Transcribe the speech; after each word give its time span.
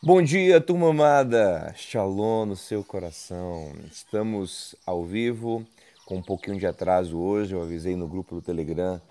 Bom 0.00 0.22
dia, 0.22 0.60
turma 0.60 0.90
amada! 0.90 1.74
Shalom 1.76 2.46
no 2.46 2.54
seu 2.54 2.84
coração. 2.84 3.72
Estamos 3.90 4.76
ao 4.86 5.04
vivo, 5.04 5.66
com 6.06 6.18
um 6.18 6.22
pouquinho 6.22 6.56
de 6.56 6.68
atraso 6.68 7.18
hoje. 7.18 7.52
Eu 7.52 7.60
avisei 7.60 7.96
no 7.96 8.06
grupo 8.06 8.36
do 8.36 8.40
Telegram 8.40 9.02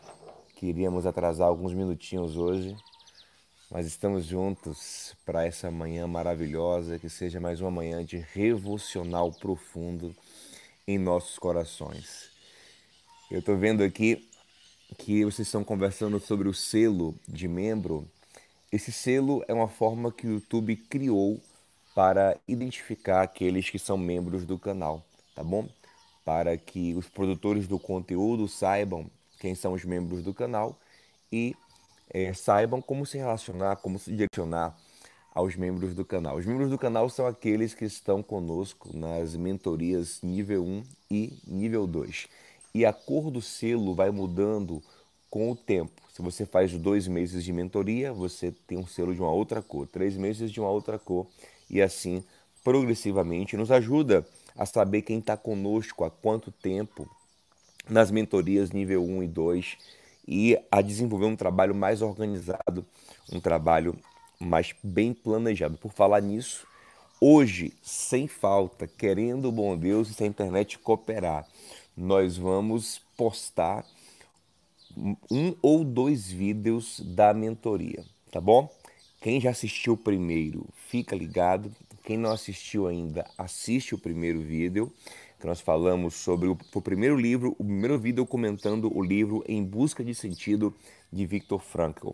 que 0.56 0.66
iríamos 0.66 1.06
atrasar 1.06 1.50
alguns 1.50 1.74
minutinhos 1.74 2.38
hoje, 2.38 2.74
mas 3.70 3.86
estamos 3.86 4.24
juntos 4.24 5.14
para 5.26 5.46
essa 5.46 5.70
manhã 5.70 6.08
maravilhosa, 6.08 6.98
que 6.98 7.10
seja 7.10 7.38
mais 7.38 7.60
uma 7.60 7.70
manhã 7.70 8.06
de 8.06 8.26
revolucional 8.34 9.30
profundo 9.34 10.16
em 10.88 10.98
nossos 10.98 11.38
corações. 11.38 12.30
Eu 13.30 13.40
estou 13.40 13.58
vendo 13.58 13.84
aqui 13.84 14.26
que 14.98 15.26
vocês 15.26 15.50
estão 15.50 15.66
conversando 15.66 16.18
sobre 16.18 16.48
o 16.48 16.54
selo 16.54 17.14
de 17.28 17.46
membro. 17.46 18.08
Esse 18.70 18.92
selo 18.92 19.44
é 19.48 19.54
uma 19.54 19.70
forma 19.70 20.12
que 20.12 20.28
o 20.28 20.34
YouTube 20.34 20.76
criou 20.76 21.40
para 21.96 22.38
identificar 22.46 23.22
aqueles 23.22 23.70
que 23.70 23.80
são 23.80 23.98
membros 23.98 24.46
do 24.46 24.60
canal, 24.60 25.06
tá 25.34 25.42
bom? 25.42 25.70
Para 26.26 26.58
que 26.58 26.94
os 26.94 27.08
produtores 27.08 27.66
do 27.66 27.80
conteúdo 27.80 28.46
saibam 28.46 29.10
quem 29.40 29.56
são 29.56 29.72
os 29.72 29.86
membros 29.86 30.22
do 30.22 30.34
canal 30.34 30.78
e 31.32 31.56
é, 32.10 32.34
saibam 32.34 32.82
como 32.82 33.06
se 33.06 33.18
relacionar, 33.18 33.78
como 33.78 33.98
se 33.98 34.12
direcionar 34.12 34.76
aos 35.34 35.56
membros 35.56 35.94
do 35.94 36.04
canal. 36.04 36.36
Os 36.36 36.46
membros 36.46 36.70
do 36.70 36.78
canal 36.78 37.10
são 37.10 37.26
aqueles 37.26 37.74
que 37.74 37.86
estão 37.86 38.22
conosco 38.22 38.90
nas 38.96 39.34
mentorias 39.34 40.20
nível 40.22 40.66
1 40.66 40.84
e 41.10 41.40
nível 41.48 41.88
2. 41.88 42.28
E 42.74 42.86
a 42.86 42.92
cor 42.92 43.32
do 43.32 43.42
selo 43.42 43.96
vai 43.96 44.12
mudando 44.12 44.84
com 45.30 45.52
o 45.52 45.56
tempo. 45.56 46.02
Se 46.14 46.22
você 46.22 46.46
faz 46.46 46.72
dois 46.74 47.08
meses 47.08 47.44
de 47.44 47.54
mentoria, 47.54 48.12
você 48.12 48.52
tem 48.66 48.78
um 48.78 48.88
selo 48.88 49.14
de 49.14 49.22
uma 49.22 49.32
outra 49.32 49.62
cor, 49.62 49.88
três 49.88 50.18
meses 50.18 50.52
de 50.52 50.60
uma 50.60 50.70
outra 50.70 50.98
cor, 50.98 51.28
e 51.70 51.82
assim 51.82 52.24
progressivamente 52.64 53.56
nos 53.56 53.72
ajuda 53.72 54.28
a 54.58 54.66
saber 54.66 55.04
quem 55.04 55.20
está 55.20 55.38
conosco 55.38 56.04
há 56.04 56.10
quanto 56.10 56.52
tempo 56.52 57.10
nas 57.90 58.12
mentorias 58.12 58.72
nível 58.72 59.04
1 59.04 59.24
e 59.24 59.28
2 59.28 59.78
e 60.28 60.60
a 60.70 60.82
desenvolver 60.82 61.26
um 61.26 61.36
trabalho 61.36 61.74
mais 61.74 62.02
organizado, 62.02 62.86
um 63.32 63.40
trabalho 63.40 63.96
mais 64.40 64.76
bem 64.84 65.14
planejado. 65.14 65.78
Por 65.78 65.92
falar 65.94 66.22
nisso, 66.22 66.68
hoje, 67.22 67.74
sem 67.82 68.28
falta, 68.28 68.88
querendo 68.88 69.48
o 69.48 69.52
bom 69.52 69.78
Deus 69.78 70.10
e 70.10 70.14
se 70.14 70.24
a 70.24 70.28
internet 70.28 70.78
cooperar, 70.80 71.48
nós 71.96 72.38
vamos 72.38 73.02
postar 73.16 73.86
um 75.30 75.56
ou 75.62 75.84
dois 75.84 76.32
vídeos 76.32 77.00
da 77.06 77.34
mentoria, 77.34 78.04
tá 78.32 78.42
bom? 78.42 78.70
Quem 79.22 79.40
já 79.40 79.50
assistiu 79.50 79.94
o 79.94 79.98
primeiro, 79.98 80.68
fica 80.88 81.16
ligado. 81.16 81.72
Quem 82.04 82.18
não 82.18 82.32
assistiu 82.32 82.88
ainda, 82.88 83.26
assiste 83.38 83.94
o 83.94 83.98
primeiro 83.98 84.40
vídeo 84.42 84.94
que 85.40 85.46
nós 85.46 85.62
falamos 85.62 86.16
sobre 86.16 86.48
o, 86.48 86.58
o 86.74 86.82
primeiro 86.82 87.16
livro, 87.16 87.56
o 87.60 87.64
primeiro 87.64 88.00
vídeo 88.00 88.26
comentando 88.26 88.92
o 88.96 89.04
livro 89.04 89.44
Em 89.48 89.64
Busca 89.64 90.04
de 90.04 90.16
Sentido 90.16 90.74
de 91.12 91.26
Viktor 91.26 91.60
Frankl. 91.60 92.12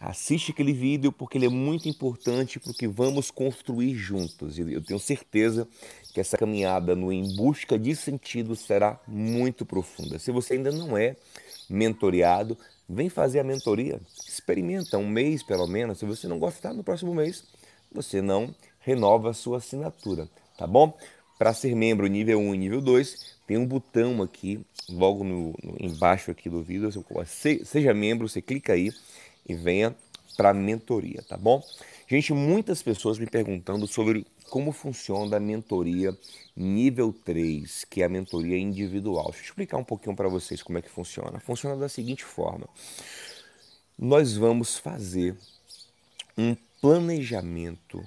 Assiste 0.00 0.50
aquele 0.50 0.72
vídeo 0.72 1.12
porque 1.12 1.36
ele 1.36 1.46
é 1.46 1.50
muito 1.50 1.88
importante 1.88 2.58
para 2.58 2.70
o 2.70 2.74
que 2.74 2.88
vamos 2.88 3.30
construir 3.30 3.94
juntos. 3.94 4.58
E 4.58 4.62
eu 4.62 4.82
tenho 4.82 4.98
certeza 4.98 5.68
que 6.14 6.20
essa 6.20 6.38
caminhada 6.38 6.96
no 6.96 7.12
Em 7.12 7.36
Busca 7.36 7.78
de 7.78 7.94
Sentido 7.94 8.56
será 8.56 8.98
muito 9.06 9.66
profunda. 9.66 10.18
Se 10.18 10.32
você 10.32 10.54
ainda 10.54 10.72
não 10.72 10.96
é 10.96 11.16
mentoreado, 11.70 12.58
vem 12.88 13.08
fazer 13.08 13.38
a 13.40 13.44
mentoria. 13.44 14.00
Experimenta 14.26 14.98
um 14.98 15.08
mês 15.08 15.42
pelo 15.42 15.66
menos. 15.66 15.98
Se 15.98 16.04
você 16.04 16.26
não 16.26 16.38
gostar, 16.38 16.74
no 16.74 16.82
próximo 16.82 17.14
mês 17.14 17.44
você 17.92 18.20
não 18.20 18.54
renova 18.80 19.30
a 19.30 19.34
sua 19.34 19.58
assinatura, 19.58 20.28
tá 20.56 20.66
bom? 20.66 20.96
Para 21.38 21.54
ser 21.54 21.74
membro 21.74 22.06
nível 22.06 22.38
1 22.38 22.54
e 22.54 22.58
nível 22.58 22.80
2, 22.80 23.36
tem 23.46 23.56
um 23.56 23.66
botão 23.66 24.22
aqui, 24.22 24.60
logo 24.88 25.24
no, 25.24 25.54
no 25.62 25.76
embaixo 25.80 26.30
aqui 26.30 26.48
do 26.48 26.62
vídeo, 26.62 26.90
seja 27.64 27.94
membro, 27.94 28.28
você 28.28 28.40
clica 28.42 28.74
aí 28.74 28.92
e 29.48 29.54
venha 29.54 29.94
para 30.36 30.54
mentoria, 30.54 31.22
tá 31.28 31.36
bom? 31.36 31.62
Gente, 32.08 32.32
muitas 32.32 32.82
pessoas 32.82 33.18
me 33.18 33.26
perguntando 33.26 33.86
sobre 33.86 34.26
como 34.48 34.72
funciona 34.72 35.36
a 35.36 35.40
mentoria 35.40 36.16
nível 36.56 37.14
3, 37.24 37.84
que 37.84 38.02
é 38.02 38.06
a 38.06 38.08
mentoria 38.08 38.58
individual. 38.58 39.26
Deixa 39.26 39.40
eu 39.40 39.44
explicar 39.44 39.76
um 39.76 39.84
pouquinho 39.84 40.16
para 40.16 40.28
vocês 40.28 40.62
como 40.62 40.78
é 40.78 40.82
que 40.82 40.90
funciona. 40.90 41.38
Funciona 41.38 41.76
da 41.76 41.88
seguinte 41.88 42.24
forma: 42.24 42.68
nós 43.96 44.36
vamos 44.36 44.76
fazer 44.76 45.36
um 46.36 46.56
planejamento 46.80 48.04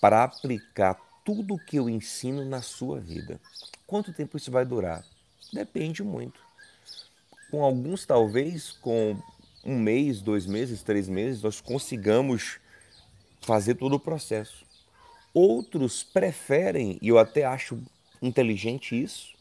para 0.00 0.24
aplicar 0.24 1.00
tudo 1.24 1.54
o 1.54 1.58
que 1.58 1.78
eu 1.78 1.88
ensino 1.88 2.44
na 2.44 2.60
sua 2.60 2.98
vida. 3.00 3.40
Quanto 3.86 4.12
tempo 4.12 4.36
isso 4.36 4.50
vai 4.50 4.64
durar? 4.64 5.04
Depende 5.52 6.02
muito. 6.02 6.40
Com 7.50 7.62
alguns, 7.62 8.04
talvez, 8.04 8.72
com 8.72 9.16
um 9.64 9.78
mês, 9.78 10.20
dois 10.20 10.46
meses, 10.46 10.82
três 10.82 11.08
meses, 11.08 11.42
nós 11.42 11.60
consigamos 11.60 12.58
fazer 13.40 13.74
todo 13.74 13.94
o 13.94 14.00
processo. 14.00 14.64
Outros 15.32 16.02
preferem, 16.02 16.98
e 17.00 17.08
eu 17.08 17.18
até 17.18 17.44
acho 17.44 17.78
inteligente 18.22 19.00
isso, 19.00 19.34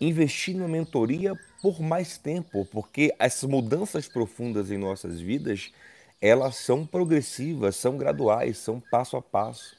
investir 0.00 0.56
na 0.56 0.68
mentoria 0.68 1.34
por 1.62 1.80
mais 1.80 2.18
tempo, 2.18 2.66
porque 2.66 3.14
essas 3.18 3.48
mudanças 3.48 4.08
profundas 4.08 4.70
em 4.70 4.78
nossas 4.78 5.20
vidas, 5.20 5.72
elas 6.20 6.56
são 6.56 6.86
progressivas, 6.86 7.76
são 7.76 7.96
graduais, 7.96 8.58
são 8.58 8.80
passo 8.80 9.16
a 9.16 9.22
passo. 9.22 9.76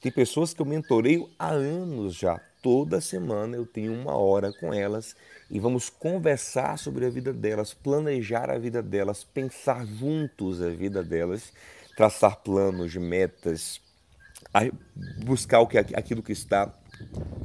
Tem 0.00 0.12
pessoas 0.12 0.54
que 0.54 0.62
eu 0.62 0.66
mentoreio 0.66 1.28
há 1.38 1.50
anos 1.50 2.14
já. 2.14 2.40
Toda 2.62 3.00
semana 3.00 3.56
eu 3.56 3.64
tenho 3.64 3.92
uma 3.92 4.16
hora 4.16 4.52
com 4.52 4.74
elas 4.74 5.14
e 5.50 5.60
vamos 5.60 5.88
conversar 5.88 6.76
sobre 6.76 7.06
a 7.06 7.10
vida 7.10 7.32
delas, 7.32 7.72
planejar 7.72 8.50
a 8.50 8.58
vida 8.58 8.82
delas, 8.82 9.22
pensar 9.22 9.86
juntos 9.86 10.60
a 10.60 10.68
vida 10.68 11.02
delas, 11.02 11.52
traçar 11.96 12.36
planos, 12.36 12.94
metas, 12.96 13.80
buscar 15.24 15.60
o 15.60 15.66
que, 15.66 15.78
aquilo 15.78 16.22
que 16.22 16.32
está 16.32 16.72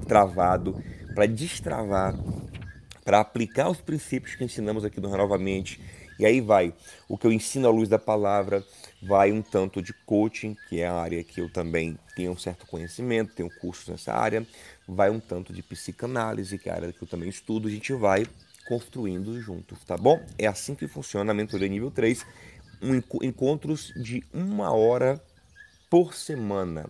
travado, 0.07 0.81
para 1.13 1.25
destravar, 1.25 2.15
para 3.03 3.19
aplicar 3.19 3.69
os 3.69 3.81
princípios 3.81 4.35
que 4.35 4.43
ensinamos 4.43 4.83
aqui 4.83 4.99
no 4.99 5.09
Renovamente. 5.09 5.79
E 6.19 6.25
aí 6.25 6.39
vai 6.39 6.73
o 7.09 7.17
que 7.17 7.25
eu 7.25 7.31
ensino 7.31 7.67
à 7.67 7.71
luz 7.71 7.89
da 7.89 7.97
palavra, 7.97 8.63
vai 9.01 9.31
um 9.31 9.41
tanto 9.41 9.81
de 9.81 9.93
coaching, 10.05 10.55
que 10.69 10.79
é 10.79 10.87
a 10.87 10.93
área 10.93 11.23
que 11.23 11.41
eu 11.41 11.49
também 11.51 11.97
tenho 12.15 12.31
um 12.31 12.37
certo 12.37 12.67
conhecimento, 12.67 13.33
tenho 13.33 13.49
cursos 13.59 13.87
nessa 13.87 14.13
área, 14.13 14.45
vai 14.87 15.09
um 15.09 15.19
tanto 15.19 15.53
de 15.53 15.63
psicanálise, 15.63 16.57
que 16.57 16.69
é 16.69 16.71
a 16.71 16.75
área 16.75 16.93
que 16.93 17.01
eu 17.01 17.07
também 17.07 17.29
estudo, 17.29 17.67
a 17.67 17.71
gente 17.71 17.93
vai 17.93 18.25
construindo 18.65 19.39
juntos, 19.41 19.77
tá 19.85 19.97
bom? 19.97 20.21
É 20.37 20.47
assim 20.47 20.75
que 20.75 20.87
funciona 20.87 21.31
a 21.31 21.33
mentoria 21.35 21.67
nível 21.67 21.91
3, 21.91 22.25
um, 22.81 23.25
encontros 23.25 23.93
de 23.95 24.23
uma 24.33 24.71
hora 24.71 25.21
por 25.89 26.13
semana. 26.13 26.89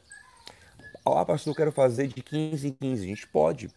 Ah, 1.06 1.26
pastor, 1.26 1.52
eu 1.52 1.56
quero 1.56 1.72
fazer 1.72 2.08
de 2.08 2.22
15 2.22 2.68
em 2.68 2.72
15. 2.72 3.04
A 3.04 3.08
gente 3.08 3.28
pode 3.28 3.70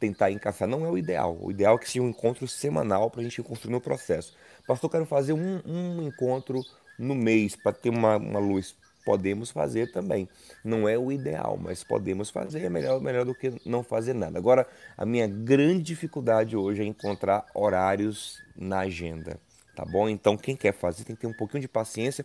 tentar 0.00 0.30
encaixar, 0.30 0.66
não 0.66 0.84
é 0.84 0.90
o 0.90 0.98
ideal. 0.98 1.38
O 1.40 1.50
ideal 1.50 1.76
é 1.76 1.78
que 1.78 1.88
seja 1.88 2.02
um 2.02 2.08
encontro 2.08 2.48
semanal 2.48 3.10
para 3.10 3.20
a 3.20 3.24
gente 3.24 3.42
construir 3.42 3.76
o 3.76 3.80
processo. 3.80 4.34
Pastor, 4.66 4.88
eu 4.88 4.92
quero 4.92 5.06
fazer 5.06 5.32
um, 5.32 5.60
um 5.64 6.02
encontro 6.02 6.60
no 6.98 7.14
mês 7.14 7.54
para 7.54 7.72
ter 7.72 7.90
uma, 7.90 8.16
uma 8.16 8.40
luz. 8.40 8.74
Podemos 9.04 9.50
fazer 9.50 9.92
também. 9.92 10.28
Não 10.64 10.88
é 10.88 10.96
o 10.96 11.12
ideal, 11.12 11.58
mas 11.60 11.84
podemos 11.84 12.30
fazer. 12.30 12.64
É 12.64 12.70
melhor, 12.70 13.00
melhor 13.00 13.24
do 13.24 13.34
que 13.34 13.52
não 13.66 13.82
fazer 13.82 14.14
nada. 14.14 14.38
Agora, 14.38 14.66
a 14.96 15.04
minha 15.04 15.26
grande 15.26 15.82
dificuldade 15.82 16.56
hoje 16.56 16.82
é 16.82 16.84
encontrar 16.84 17.46
horários 17.54 18.42
na 18.56 18.80
agenda. 18.80 19.38
Tá 19.76 19.84
bom? 19.84 20.08
Então, 20.08 20.36
quem 20.36 20.56
quer 20.56 20.72
fazer 20.72 21.04
tem 21.04 21.16
que 21.16 21.22
ter 21.22 21.26
um 21.26 21.32
pouquinho 21.32 21.60
de 21.60 21.68
paciência 21.68 22.24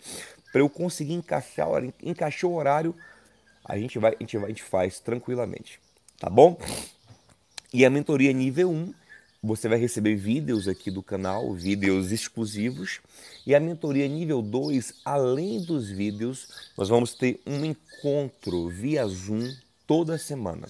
para 0.52 0.62
eu 0.62 0.70
conseguir 0.70 1.14
encaixar, 1.14 1.68
encaixar 2.02 2.50
o 2.50 2.54
horário. 2.54 2.96
A 3.66 3.78
gente 3.78 4.00
vai, 4.00 4.14
a 4.14 4.24
gente 4.24 4.38
vai, 4.38 4.46
a 4.46 4.50
gente 4.50 4.64
faz 4.64 5.00
tranquilamente. 5.00 5.80
Tá 6.20 6.30
bom? 6.30 6.58
E 7.74 7.86
a 7.86 7.90
mentoria 7.90 8.32
nível 8.34 8.72
1 8.72 8.94
você 9.42 9.70
vai 9.70 9.80
receber 9.80 10.16
vídeos 10.16 10.68
aqui 10.68 10.92
do 10.92 11.02
canal, 11.02 11.54
vídeos 11.54 12.12
exclusivos. 12.12 13.00
E 13.48 13.56
a 13.56 13.60
mentoria 13.60 14.08
nível 14.08 14.42
2, 14.42 14.96
além 15.06 15.62
dos 15.62 15.90
vídeos, 15.90 16.48
nós 16.78 16.90
vamos 16.90 17.14
ter 17.14 17.42
um 17.48 17.64
encontro 17.64 18.68
via 18.68 19.08
Zoom 19.08 19.50
toda 19.88 20.18
semana. 20.18 20.68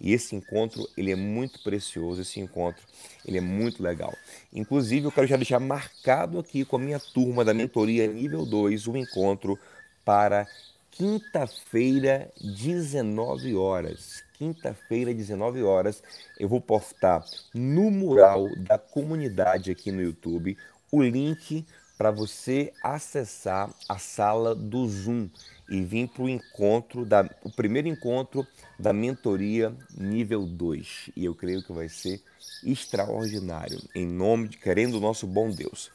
E 0.00 0.12
esse 0.12 0.34
encontro, 0.34 0.86
ele 0.96 1.12
é 1.12 1.16
muito 1.16 1.62
precioso, 1.62 2.20
esse 2.20 2.40
encontro, 2.40 2.82
ele 3.24 3.38
é 3.38 3.40
muito 3.40 3.82
legal. 3.82 4.12
Inclusive, 4.52 5.06
eu 5.06 5.12
quero 5.12 5.26
já 5.26 5.36
deixar 5.36 5.60
marcado 5.60 6.38
aqui 6.38 6.64
com 6.64 6.76
a 6.76 6.80
minha 6.80 6.98
turma 6.98 7.44
da 7.44 7.54
mentoria 7.54 8.06
nível 8.06 8.44
2, 8.44 8.88
o 8.88 8.92
um 8.92 8.96
encontro 8.96 9.58
para 10.04 10.46
quinta-feira, 10.90 12.30
19 12.40 13.54
horas 13.54 14.22
quinta-feira, 14.42 15.14
19 15.14 15.62
horas, 15.62 16.02
eu 16.36 16.48
vou 16.48 16.60
postar 16.60 17.24
no 17.54 17.92
mural 17.92 18.48
da 18.56 18.76
comunidade 18.76 19.70
aqui 19.70 19.92
no 19.92 20.02
YouTube 20.02 20.58
o 20.90 21.00
link 21.00 21.64
para 21.96 22.10
você 22.10 22.72
acessar 22.82 23.72
a 23.88 23.98
sala 23.98 24.52
do 24.52 24.88
Zoom 24.88 25.30
e 25.70 25.80
vim 25.80 26.08
para 26.08 26.24
o 26.24 26.28
encontro, 26.28 27.04
da, 27.04 27.24
o 27.44 27.52
primeiro 27.52 27.86
encontro 27.86 28.44
da 28.76 28.92
mentoria 28.92 29.72
nível 29.96 30.44
2. 30.44 31.10
E 31.14 31.24
eu 31.24 31.36
creio 31.36 31.62
que 31.62 31.72
vai 31.72 31.88
ser 31.88 32.20
extraordinário, 32.64 33.80
em 33.94 34.04
nome 34.04 34.48
de 34.48 34.56
querendo 34.58 34.96
o 34.96 35.00
nosso 35.00 35.24
bom 35.24 35.50
Deus. 35.50 35.88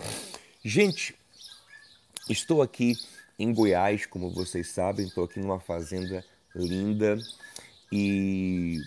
Gente, 0.63 1.13
estou 2.29 2.61
aqui 2.61 2.95
em 3.37 3.53
Goiás, 3.53 4.05
como 4.05 4.31
vocês 4.31 4.69
sabem, 4.69 5.05
estou 5.05 5.25
aqui 5.25 5.37
numa 5.37 5.59
fazenda 5.59 6.23
linda 6.55 7.19
e 7.91 8.81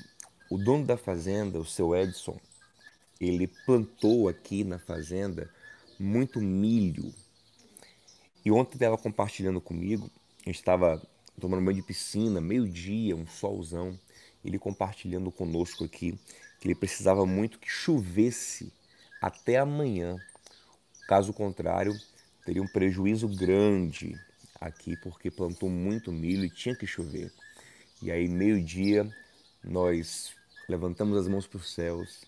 o 0.51 0.59
dono 0.59 0.85
da 0.85 0.97
fazenda, 0.97 1.59
o 1.59 1.65
seu 1.65 1.95
Edson, 1.95 2.39
ele 3.21 3.47
plantou 3.67 4.29
aqui 4.29 4.65
na 4.65 4.79
fazenda 4.79 5.49
muito 5.99 6.41
milho. 6.41 7.15
E 8.45 8.51
ontem 8.51 8.77
estava 8.77 8.97
compartilhando 8.97 9.61
comigo, 9.61 10.11
a 10.41 10.49
gente 10.49 10.57
estava 10.57 11.01
tomando 11.39 11.65
banho 11.65 11.77
de 11.77 11.83
piscina, 11.83 12.41
meio-dia, 12.41 13.17
um 13.17 13.27
solzão, 13.27 13.99
ele 14.45 14.59
compartilhando 14.59 15.31
conosco 15.31 15.85
aqui 15.85 16.19
que 16.59 16.69
ele 16.69 16.75
precisava 16.75 17.25
muito 17.25 17.59
que 17.59 17.69
chovesse 17.69 18.73
até 19.21 19.59
amanhã. 19.59 20.17
Caso 21.09 21.33
contrário, 21.33 21.99
teria 22.45 22.63
um 22.63 22.69
prejuízo 22.69 23.29
grande 23.29 24.15
aqui 24.61 24.97
porque 24.97 25.31
plantou 25.31 25.71
muito 25.71 26.13
milho 26.13 26.45
e 26.45 26.51
tinha 26.51 26.77
que 26.77 26.87
chover. 26.87 27.33
E 28.03 28.11
aí, 28.11 28.27
meio-dia, 28.29 29.09
nós 29.63 30.33
levantamos 30.69 31.19
as 31.19 31.29
mãos 31.29 31.47
para 31.47 31.59
os 31.59 31.75
céus, 31.75 32.25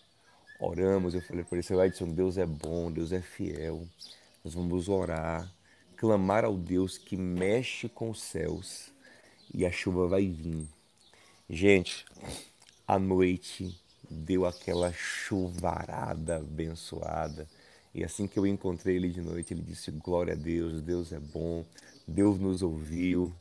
oramos. 0.60 1.14
Eu 1.14 1.22
falei 1.22 1.44
para 1.44 1.56
ele: 1.56 1.66
Seu 1.66 1.82
Edson, 1.82 2.12
Deus 2.12 2.36
é 2.36 2.44
bom, 2.44 2.92
Deus 2.92 3.10
é 3.10 3.22
fiel. 3.22 3.86
Nós 4.44 4.54
vamos 4.54 4.88
orar, 4.88 5.50
clamar 5.96 6.44
ao 6.44 6.56
Deus 6.56 6.98
que 6.98 7.16
mexe 7.16 7.88
com 7.88 8.10
os 8.10 8.20
céus 8.20 8.92
e 9.54 9.64
a 9.64 9.70
chuva 9.70 10.06
vai 10.08 10.26
vir. 10.26 10.66
Gente, 11.48 12.04
à 12.86 12.98
noite 12.98 13.78
deu 14.10 14.44
aquela 14.44 14.92
chuvarada 14.92 16.36
abençoada. 16.36 17.48
E 17.94 18.02
assim 18.04 18.26
que 18.26 18.38
eu 18.38 18.46
encontrei 18.46 18.96
ele 18.96 19.10
de 19.10 19.20
noite, 19.20 19.54
ele 19.54 19.62
disse: 19.62 19.90
Glória 19.90 20.34
a 20.34 20.36
Deus, 20.36 20.82
Deus 20.82 21.12
é 21.12 21.20
bom, 21.20 21.64
Deus 22.06 22.38
nos 22.38 22.62
ouviu. 22.62 23.32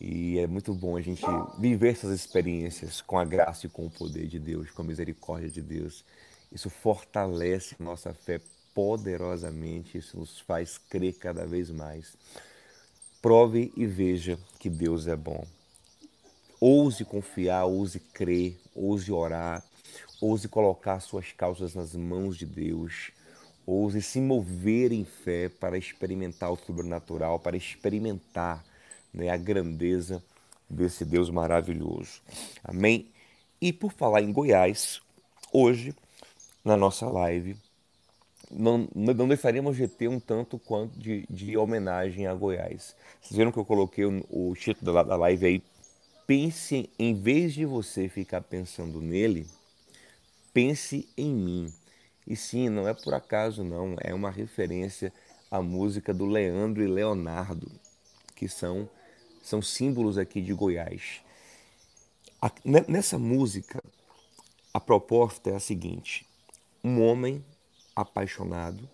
E 0.00 0.38
é 0.38 0.46
muito 0.46 0.74
bom 0.74 0.96
a 0.96 1.00
gente 1.00 1.24
viver 1.58 1.92
essas 1.92 2.12
experiências 2.12 3.00
com 3.00 3.18
a 3.18 3.24
graça 3.24 3.66
e 3.66 3.68
com 3.68 3.86
o 3.86 3.90
poder 3.90 4.26
de 4.26 4.38
Deus, 4.38 4.70
com 4.70 4.82
a 4.82 4.84
misericórdia 4.84 5.48
de 5.48 5.62
Deus. 5.62 6.04
Isso 6.52 6.68
fortalece 6.68 7.76
nossa 7.78 8.12
fé 8.12 8.40
poderosamente, 8.74 9.98
isso 9.98 10.18
nos 10.18 10.38
faz 10.40 10.78
crer 10.78 11.14
cada 11.14 11.46
vez 11.46 11.70
mais. 11.70 12.16
Prove 13.22 13.72
e 13.76 13.86
veja 13.86 14.38
que 14.58 14.68
Deus 14.68 15.06
é 15.06 15.16
bom. 15.16 15.46
Ouse 16.60 17.04
confiar, 17.04 17.64
ouse 17.64 17.98
crer, 17.98 18.58
ouse 18.74 19.10
orar, 19.10 19.64
ouse 20.20 20.48
colocar 20.48 21.00
suas 21.00 21.32
causas 21.32 21.74
nas 21.74 21.94
mãos 21.94 22.36
de 22.36 22.46
Deus 22.46 23.12
Ouse 23.66 24.00
se 24.00 24.20
mover 24.20 24.92
em 24.92 25.04
fé 25.04 25.48
para 25.48 25.76
experimentar 25.76 26.52
o 26.52 26.56
sobrenatural, 26.56 27.40
para 27.40 27.56
experimentar 27.56 28.64
né, 29.16 29.30
a 29.30 29.36
grandeza 29.36 30.22
desse 30.68 31.04
Deus 31.04 31.30
maravilhoso. 31.30 32.20
Amém? 32.62 33.10
E 33.60 33.72
por 33.72 33.92
falar 33.92 34.20
em 34.20 34.32
Goiás, 34.32 35.00
hoje, 35.52 35.94
na 36.64 36.76
nossa 36.76 37.08
live, 37.08 37.56
não, 38.50 38.88
não 38.94 39.12
de 39.76 39.88
ter 39.88 40.08
um 40.08 40.20
tanto 40.20 40.58
quanto 40.58 40.98
de, 40.98 41.26
de 41.28 41.56
homenagem 41.56 42.26
a 42.26 42.34
Goiás. 42.34 42.94
Vocês 43.20 43.36
viram 43.36 43.50
que 43.50 43.58
eu 43.58 43.64
coloquei 43.64 44.04
o, 44.04 44.24
o 44.30 44.54
título 44.54 44.92
da, 44.92 45.02
da 45.02 45.16
live 45.16 45.46
aí? 45.46 45.62
Pense, 46.26 46.90
em 46.98 47.14
vez 47.14 47.54
de 47.54 47.64
você 47.64 48.08
ficar 48.08 48.42
pensando 48.42 49.00
nele, 49.00 49.46
pense 50.52 51.08
em 51.16 51.32
mim. 51.32 51.72
E 52.26 52.34
sim, 52.34 52.68
não 52.68 52.88
é 52.88 52.94
por 52.94 53.14
acaso 53.14 53.62
não, 53.62 53.96
é 54.00 54.12
uma 54.12 54.30
referência 54.30 55.12
à 55.50 55.62
música 55.62 56.12
do 56.12 56.26
Leandro 56.26 56.82
e 56.82 56.86
Leonardo, 56.88 57.70
que 58.34 58.48
são, 58.48 58.88
são 59.46 59.62
símbolos 59.62 60.18
aqui 60.18 60.40
de 60.40 60.52
Goiás. 60.52 61.20
A, 62.42 62.50
nessa 62.88 63.16
música, 63.16 63.80
a 64.74 64.80
proposta 64.80 65.50
é 65.50 65.54
a 65.54 65.60
seguinte: 65.60 66.26
um 66.82 67.00
homem 67.00 67.44
apaixonado 67.94 68.88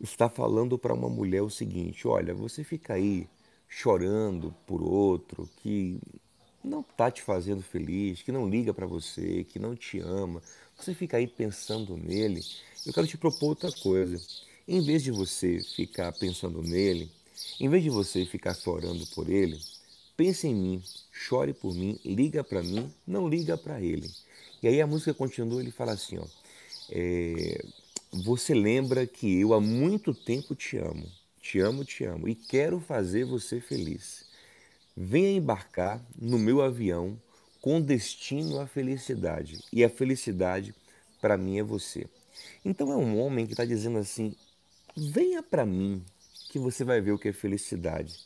está 0.00 0.30
falando 0.30 0.78
para 0.78 0.94
uma 0.94 1.10
mulher 1.10 1.42
o 1.42 1.50
seguinte: 1.50 2.08
olha, 2.08 2.32
você 2.32 2.64
fica 2.64 2.94
aí 2.94 3.28
chorando 3.68 4.54
por 4.66 4.82
outro 4.82 5.46
que 5.58 6.00
não 6.64 6.80
está 6.80 7.10
te 7.10 7.20
fazendo 7.20 7.62
feliz, 7.62 8.22
que 8.22 8.32
não 8.32 8.48
liga 8.48 8.72
para 8.72 8.86
você, 8.86 9.44
que 9.44 9.58
não 9.58 9.76
te 9.76 10.00
ama, 10.00 10.42
você 10.74 10.94
fica 10.94 11.18
aí 11.18 11.26
pensando 11.26 11.98
nele, 11.98 12.40
eu 12.86 12.94
quero 12.94 13.06
te 13.06 13.18
propor 13.18 13.48
outra 13.48 13.70
coisa. 13.70 14.18
Em 14.66 14.80
vez 14.80 15.02
de 15.02 15.10
você 15.10 15.60
ficar 15.60 16.12
pensando 16.14 16.62
nele, 16.62 17.10
em 17.60 17.68
vez 17.68 17.82
de 17.82 17.90
você 17.90 18.24
ficar 18.24 18.54
chorando 18.54 19.06
por 19.08 19.28
ele, 19.28 19.58
pense 20.16 20.46
em 20.46 20.54
mim, 20.54 20.82
chore 21.12 21.52
por 21.52 21.74
mim, 21.74 21.98
liga 22.04 22.42
para 22.42 22.62
mim, 22.62 22.92
não 23.06 23.28
liga 23.28 23.56
para 23.56 23.80
ele. 23.80 24.10
E 24.62 24.68
aí 24.68 24.80
a 24.80 24.86
música 24.86 25.12
continua, 25.12 25.60
ele 25.60 25.70
fala 25.70 25.92
assim, 25.92 26.18
ó, 26.18 26.24
é, 26.90 27.64
você 28.12 28.54
lembra 28.54 29.06
que 29.06 29.40
eu 29.40 29.52
há 29.52 29.60
muito 29.60 30.14
tempo 30.14 30.54
te 30.54 30.78
amo, 30.78 31.06
te 31.40 31.58
amo, 31.60 31.84
te 31.84 32.04
amo 32.04 32.28
e 32.28 32.34
quero 32.34 32.80
fazer 32.80 33.24
você 33.24 33.60
feliz. 33.60 34.24
Venha 34.96 35.30
embarcar 35.36 36.02
no 36.18 36.38
meu 36.38 36.62
avião 36.62 37.20
com 37.60 37.80
destino 37.80 38.60
à 38.60 38.66
felicidade. 38.66 39.62
E 39.72 39.84
a 39.84 39.90
felicidade, 39.90 40.74
para 41.20 41.36
mim, 41.36 41.58
é 41.58 41.62
você. 41.62 42.06
Então 42.64 42.92
é 42.92 42.96
um 42.96 43.18
homem 43.18 43.44
que 43.44 43.52
está 43.52 43.64
dizendo 43.64 43.98
assim: 43.98 44.34
venha 44.96 45.42
para 45.42 45.66
mim, 45.66 46.02
que 46.48 46.58
você 46.58 46.84
vai 46.84 47.00
ver 47.00 47.12
o 47.12 47.18
que 47.18 47.28
é 47.28 47.32
felicidade. 47.32 48.16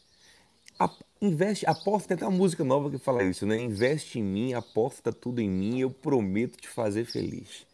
A, 0.78 0.90
investe, 1.20 1.66
aposta, 1.66 2.08
tem 2.08 2.14
até 2.16 2.26
uma 2.26 2.36
música 2.36 2.64
nova 2.64 2.90
que 2.90 2.98
fala 2.98 3.22
isso, 3.22 3.44
né? 3.46 3.60
Investe 3.60 4.18
em 4.18 4.22
mim, 4.22 4.54
aposta 4.54 5.12
tudo 5.12 5.40
em 5.40 5.48
mim, 5.48 5.80
eu 5.80 5.90
prometo 5.90 6.56
te 6.56 6.68
fazer 6.68 7.04
feliz. 7.04 7.66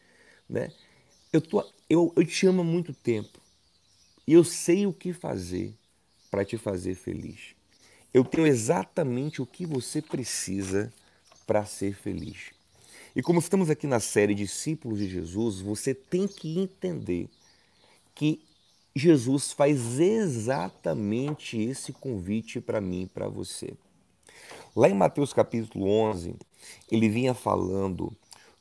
Né? 0.49 0.73
Eu, 1.33 1.41
tô, 1.41 1.65
eu, 1.89 2.13
eu 2.17 2.25
te 2.25 2.47
amo 2.47 2.63
há 2.63 2.65
muito 2.65 2.93
tempo 2.93 3.41
e 4.27 4.33
eu 4.33 4.43
sei 4.43 4.87
o 4.87 4.93
que 4.93 5.13
fazer 5.13 5.75
para 6.31 6.45
te 6.45 6.57
fazer 6.57 6.95
feliz. 6.95 7.55
Eu 8.13 8.25
tenho 8.25 8.47
exatamente 8.47 9.43
o 9.43 9.47
que 9.47 9.67
você 9.67 10.01
precisa 10.01 10.93
para 11.47 11.65
ser 11.65 11.95
feliz. 11.95 12.53
E 13.15 13.23
como 13.23 13.39
estamos 13.39 13.71
aqui 13.71 13.87
na 13.87 14.01
série 14.01 14.35
Discípulos 14.35 14.99
de 14.99 15.09
Jesus, 15.09 15.61
você 15.61 15.95
tem 15.95 16.27
que 16.27 16.59
entender 16.59 17.29
que 18.15 18.41
Jesus 18.99 19.53
faz 19.53 20.01
exatamente 20.01 21.61
esse 21.61 21.93
convite 21.93 22.63
para 22.63 22.81
mim 22.81 23.03
e 23.03 23.07
para 23.07 23.29
você. 23.29 23.75
Lá 24.75 24.89
em 24.89 24.95
Mateus 24.95 25.35
capítulo 25.35 25.87
11, 25.87 26.35
ele 26.91 27.07
vinha 27.07 27.35
falando 27.35 28.11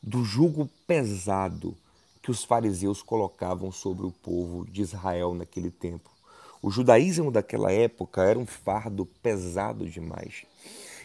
do 0.04 0.26
jugo 0.26 0.70
pesado 0.86 1.74
que 2.22 2.30
os 2.30 2.44
fariseus 2.44 3.02
colocavam 3.02 3.72
sobre 3.72 4.06
o 4.06 4.12
povo 4.12 4.70
de 4.70 4.82
Israel 4.82 5.34
naquele 5.34 5.72
tempo. 5.72 6.10
O 6.62 6.70
judaísmo 6.70 7.32
daquela 7.32 7.72
época 7.72 8.22
era 8.22 8.38
um 8.38 8.46
fardo 8.46 9.06
pesado 9.24 9.90
demais. 9.90 10.44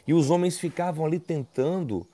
E 0.09 0.13
os 0.13 0.29
homens 0.29 0.59
ficavam 0.59 1.07
ali 1.07 1.21
tentando 1.21 2.05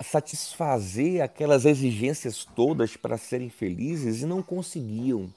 satisfazer 0.00 1.22
aquelas 1.22 1.64
exigências 1.64 2.44
todas 2.44 2.96
para 2.96 3.18
serem 3.18 3.50
felizes 3.50 4.22
e 4.22 4.26
não 4.26 4.44
conseguiam. 4.44 5.28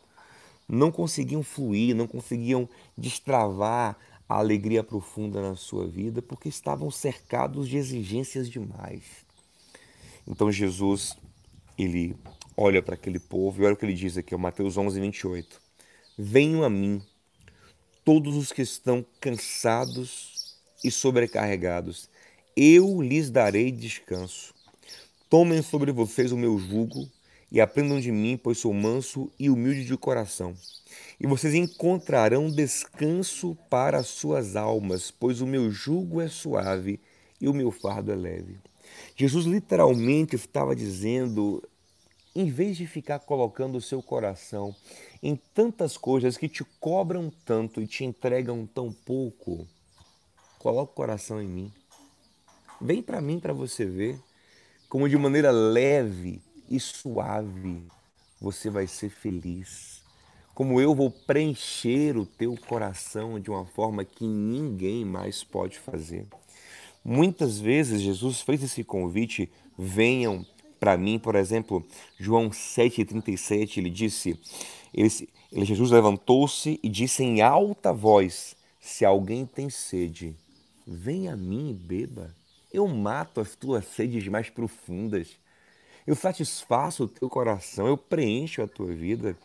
Não 0.69 0.91
conseguiam 0.91 1.41
fluir, 1.41 1.95
não 1.95 2.05
conseguiam 2.05 2.69
destravar 2.95 3.97
a 4.27 4.35
alegria 4.35 4.83
profunda 4.83 5.41
na 5.41 5.55
sua 5.55 5.87
vida 5.87 6.21
porque 6.21 6.47
estavam 6.47 6.91
cercados 6.91 7.67
de 7.67 7.77
exigências 7.77 8.47
demais. 8.47 9.03
Então 10.27 10.51
Jesus, 10.51 11.17
ele 11.75 12.15
olha 12.55 12.83
para 12.83 12.93
aquele 12.93 13.19
povo 13.19 13.61
e 13.61 13.65
olha 13.65 13.73
o 13.73 13.77
que 13.77 13.85
ele 13.85 13.95
diz 13.95 14.15
aqui, 14.15 14.35
Mateus 14.37 14.77
11, 14.77 14.99
28. 14.99 15.59
Venham 16.15 16.63
a 16.63 16.69
mim 16.69 17.01
todos 18.05 18.35
os 18.35 18.51
que 18.51 18.61
estão 18.61 19.05
cansados 19.19 20.57
e 20.83 20.91
sobrecarregados, 20.91 22.09
eu 22.55 23.01
lhes 23.01 23.29
darei 23.29 23.71
descanso. 23.71 24.53
Tomem 25.29 25.61
sobre 25.61 25.91
vocês 25.91 26.31
o 26.31 26.37
meu 26.37 26.57
jugo 26.57 27.09
e 27.51 27.59
aprendam 27.59 27.99
de 27.99 28.11
mim, 28.11 28.37
pois 28.37 28.57
sou 28.57 28.73
manso 28.73 29.31
e 29.39 29.49
humilde 29.49 29.85
de 29.85 29.97
coração. 29.97 30.53
E 31.19 31.27
vocês 31.27 31.53
encontrarão 31.53 32.49
descanso 32.49 33.57
para 33.69 33.97
as 33.97 34.07
suas 34.07 34.55
almas, 34.55 35.11
pois 35.11 35.41
o 35.41 35.47
meu 35.47 35.69
jugo 35.71 36.21
é 36.21 36.27
suave 36.27 36.99
e 37.39 37.47
o 37.47 37.53
meu 37.53 37.71
fardo 37.71 38.11
é 38.11 38.15
leve. 38.15 38.57
Jesus 39.15 39.45
literalmente 39.45 40.35
estava 40.35 40.75
dizendo: 40.75 41.61
em 42.35 42.49
vez 42.49 42.77
de 42.77 42.87
ficar 42.87 43.19
colocando 43.19 43.77
o 43.77 43.81
seu 43.81 44.01
coração 44.01 44.75
em 45.21 45.35
tantas 45.53 45.97
coisas 45.97 46.37
que 46.37 46.47
te 46.47 46.63
cobram 46.79 47.31
tanto 47.45 47.81
e 47.81 47.87
te 47.87 48.05
entregam 48.05 48.65
tão 48.65 48.91
pouco, 48.91 49.67
Coloca 50.59 50.91
o 50.91 50.95
coração 50.95 51.41
em 51.41 51.47
mim. 51.47 51.71
Vem 52.81 53.01
para 53.01 53.21
mim 53.21 53.39
para 53.39 53.53
você 53.53 53.85
ver 53.85 54.19
como 54.89 55.07
de 55.07 55.17
maneira 55.17 55.51
leve 55.51 56.41
e 56.69 56.79
suave 56.79 57.83
você 58.39 58.69
vai 58.69 58.87
ser 58.87 59.09
feliz. 59.09 60.01
Como 60.53 60.79
eu 60.79 60.93
vou 60.93 61.09
preencher 61.09 62.17
o 62.17 62.25
teu 62.25 62.55
coração 62.67 63.39
de 63.39 63.49
uma 63.49 63.65
forma 63.65 64.03
que 64.03 64.25
ninguém 64.25 65.05
mais 65.05 65.43
pode 65.43 65.79
fazer. 65.79 66.25
Muitas 67.03 67.59
vezes 67.59 68.01
Jesus 68.01 68.41
fez 68.41 68.61
esse 68.63 68.83
convite: 68.83 69.49
venham 69.77 70.45
para 70.79 70.97
mim, 70.97 71.19
por 71.19 71.35
exemplo, 71.35 71.85
João 72.17 72.49
7,37, 72.49 73.77
ele 73.77 73.89
disse: 73.89 74.39
ele, 74.93 75.09
Jesus 75.65 75.91
levantou-se 75.91 76.79
e 76.81 76.89
disse 76.89 77.23
em 77.23 77.41
alta 77.41 77.91
voz: 77.91 78.55
Se 78.79 79.05
alguém 79.05 79.45
tem 79.45 79.69
sede, 79.69 80.35
venha 80.85 81.33
a 81.33 81.37
mim 81.37 81.71
e 81.71 81.73
beba. 81.73 82.35
Eu 82.71 82.87
mato 82.87 83.41
as 83.41 83.55
tuas 83.55 83.85
sedes 83.85 84.27
mais 84.27 84.49
profundas. 84.49 85.37
Eu 86.09 86.15
satisfaço 86.15 87.03
o 87.03 87.07
teu 87.07 87.29
coração, 87.29 87.85
eu 87.85 87.95
preencho 87.95 88.63
a 88.63 88.67
tua 88.67 88.91
vida. 88.91 89.37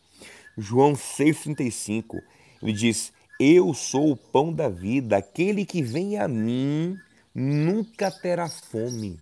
João 0.57 0.95
6,35, 0.95 2.23
ele 2.63 2.73
diz: 2.73 3.13
Eu 3.39 3.75
sou 3.75 4.13
o 4.13 4.17
pão 4.17 4.51
da 4.51 4.71
vida, 4.71 5.19
aquele 5.19 5.67
que 5.67 5.83
vem 5.83 6.19
a 6.19 6.27
mim 6.27 6.99
nunca 7.35 8.11
terá 8.11 8.49
fome. 8.49 9.21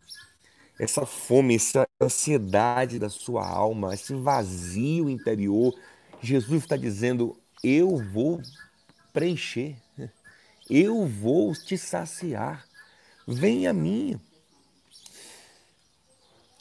Essa 0.79 1.05
fome, 1.05 1.57
essa 1.57 1.85
ansiedade 2.01 3.01
da 3.01 3.09
sua 3.09 3.45
alma, 3.45 3.93
esse 3.93 4.15
vazio 4.15 5.11
interior, 5.11 5.75
Jesus 6.21 6.63
está 6.63 6.77
dizendo: 6.77 7.37
Eu 7.61 7.97
vou 7.97 8.41
preencher, 9.13 9.75
eu 10.71 11.09
vou 11.09 11.53
te 11.57 11.77
saciar. 11.77 12.65
Vem 13.27 13.67
a 13.67 13.73
mim. 13.73 14.21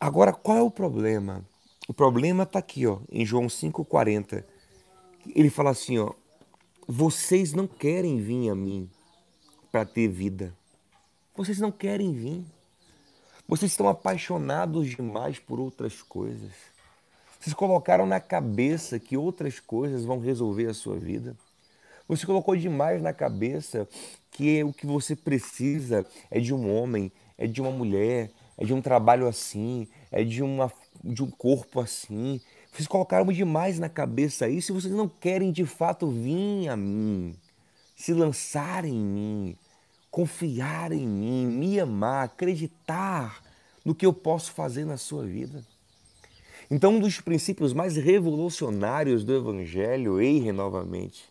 Agora, 0.02 0.34
qual 0.34 0.58
é 0.58 0.62
o 0.64 0.72
problema? 0.72 1.46
O 1.88 1.94
problema 1.94 2.42
está 2.42 2.58
aqui, 2.58 2.88
ó, 2.88 2.98
em 3.12 3.24
João 3.24 3.46
5,40. 3.46 4.44
Ele 5.36 5.52
fala 5.52 5.70
assim: 5.70 6.00
ó, 6.00 6.14
vocês 6.88 7.54
não 7.54 7.68
querem 7.68 8.20
vir 8.20 8.50
a 8.50 8.56
mim 8.56 8.90
para 9.72 9.86
ter 9.86 10.08
vida. 10.08 10.52
Vocês 11.36 11.60
não 11.60 11.72
querem 11.72 12.14
vir. 12.14 12.44
Vocês 13.48 13.72
estão 13.72 13.88
apaixonados 13.88 14.90
demais 14.90 15.38
por 15.38 15.60
outras 15.60 16.02
coisas. 16.02 16.52
Vocês 17.40 17.54
colocaram 17.54 18.08
na 18.08 18.20
cabeça 18.20 18.98
que 18.98 19.16
outras 19.16 19.60
coisas 19.60 20.04
vão 20.04 20.20
resolver 20.20 20.66
a 20.66 20.74
sua 20.74 20.98
vida. 20.98 21.38
Você 22.08 22.26
colocou 22.26 22.56
demais 22.56 23.04
na 23.04 23.14
cabeça 23.14 23.88
que 24.32 24.64
o 24.64 24.74
que 24.74 24.88
você 24.88 25.16
precisa 25.16 26.04
é 26.32 26.40
de 26.40 26.56
um 26.56 26.76
homem, 26.76 27.12
é 27.38 27.46
de 27.46 27.62
uma 27.62 27.70
mulher, 27.70 28.32
é 28.62 28.64
de 28.64 28.76
um 28.76 28.82
trabalho 28.82 29.28
assim, 29.28 29.88
é 30.12 30.24
de, 30.24 30.44
uma, 30.44 30.72
de 31.04 31.24
um 31.24 31.32
corpo 31.32 31.80
assim. 31.80 32.40
Vocês 32.72 32.88
colocaram 32.88 33.26
demais 33.34 33.80
na 33.80 33.90
cabeça 33.90 34.48
isso 34.48 34.72
e 34.72 34.76
vocês 34.80 34.94
não 34.94 35.10
querem 35.10 35.52
de 35.52 35.66
fato 35.66 36.08
vir 36.08 36.70
a 36.70 36.78
mim, 36.78 37.34
se 37.96 38.14
lançar 38.14 38.86
em 38.86 38.94
mim, 38.94 39.58
confiar 40.12 40.92
em 40.92 41.08
mim, 41.08 41.48
me 41.48 41.80
amar, 41.80 42.26
acreditar 42.26 43.42
no 43.84 43.96
que 43.96 44.06
eu 44.06 44.14
posso 44.14 44.52
fazer 44.52 44.86
na 44.86 44.96
sua 44.96 45.26
vida. 45.26 45.66
Então, 46.70 46.98
um 46.98 47.00
dos 47.00 47.20
princípios 47.20 47.74
mais 47.74 47.96
revolucionários 47.96 49.24
do 49.24 49.36
Evangelho, 49.36 50.22
e 50.22 50.52
novamente, 50.52 51.24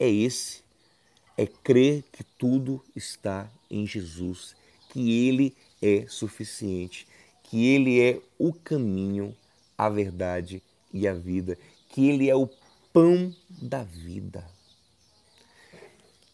é 0.00 0.10
esse: 0.10 0.64
é 1.38 1.46
crer 1.46 2.02
que 2.10 2.24
tudo 2.24 2.82
está 2.96 3.48
em 3.70 3.86
Jesus, 3.86 4.56
que 4.90 5.28
Ele 5.28 5.54
é 5.82 6.06
suficiente, 6.08 7.06
que 7.42 7.66
Ele 7.66 8.00
é 8.00 8.20
o 8.38 8.52
caminho, 8.52 9.36
a 9.76 9.88
verdade 9.88 10.62
e 10.92 11.08
a 11.08 11.12
vida, 11.12 11.58
que 11.88 12.08
Ele 12.08 12.30
é 12.30 12.36
o 12.36 12.48
pão 12.92 13.34
da 13.50 13.82
vida. 13.82 14.46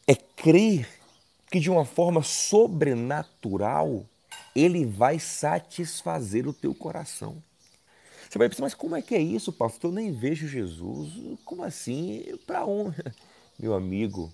É 0.06 0.14
crer 0.14 0.88
que 1.50 1.58
de 1.58 1.70
uma 1.70 1.84
forma 1.84 2.22
sobrenatural 2.22 4.06
ele 4.54 4.84
vai 4.84 5.18
satisfazer 5.18 6.46
o 6.46 6.52
teu 6.52 6.74
coração. 6.74 7.42
Você 8.28 8.38
vai 8.38 8.48
pensar, 8.48 8.62
mas 8.62 8.74
como 8.74 8.96
é 8.96 9.00
que 9.00 9.14
é 9.14 9.20
isso, 9.20 9.52
pastor? 9.52 9.90
Eu 9.90 9.94
nem 9.94 10.12
vejo 10.12 10.46
Jesus. 10.46 11.38
Como 11.44 11.62
assim? 11.62 12.24
Para 12.46 12.64
onde? 12.66 12.96
Meu 13.58 13.74
amigo, 13.74 14.32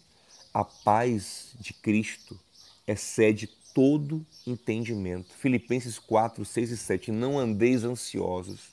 a 0.53 0.65
paz 0.65 1.55
de 1.61 1.73
Cristo 1.73 2.39
excede 2.87 3.49
todo 3.75 4.25
entendimento. 4.47 5.35
Filipenses 5.35 5.99
4, 5.99 6.45
6 6.45 6.71
e 6.71 6.77
7. 6.77 7.13
Não 7.13 7.39
andeis 7.39 7.85
ansiosos 7.85 8.73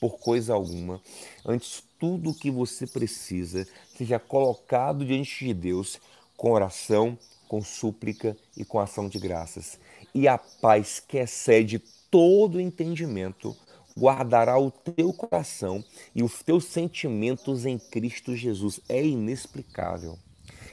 por 0.00 0.18
coisa 0.18 0.54
alguma. 0.54 1.00
Antes, 1.44 1.84
tudo 1.98 2.30
o 2.30 2.34
que 2.34 2.50
você 2.50 2.86
precisa 2.86 3.66
seja 3.96 4.18
colocado 4.18 5.04
diante 5.04 5.44
de 5.44 5.52
Deus 5.52 6.00
com 6.36 6.52
oração, 6.52 7.18
com 7.46 7.62
súplica 7.62 8.36
e 8.56 8.64
com 8.64 8.80
ação 8.80 9.08
de 9.08 9.18
graças. 9.18 9.78
E 10.14 10.26
a 10.26 10.38
paz 10.38 11.00
que 11.00 11.18
excede 11.18 11.78
todo 12.10 12.60
entendimento 12.60 13.54
guardará 13.98 14.58
o 14.58 14.70
teu 14.70 15.12
coração 15.12 15.84
e 16.14 16.22
os 16.22 16.42
teus 16.42 16.64
sentimentos 16.66 17.66
em 17.66 17.78
Cristo 17.78 18.34
Jesus. 18.36 18.80
É 18.88 19.04
inexplicável. 19.04 20.16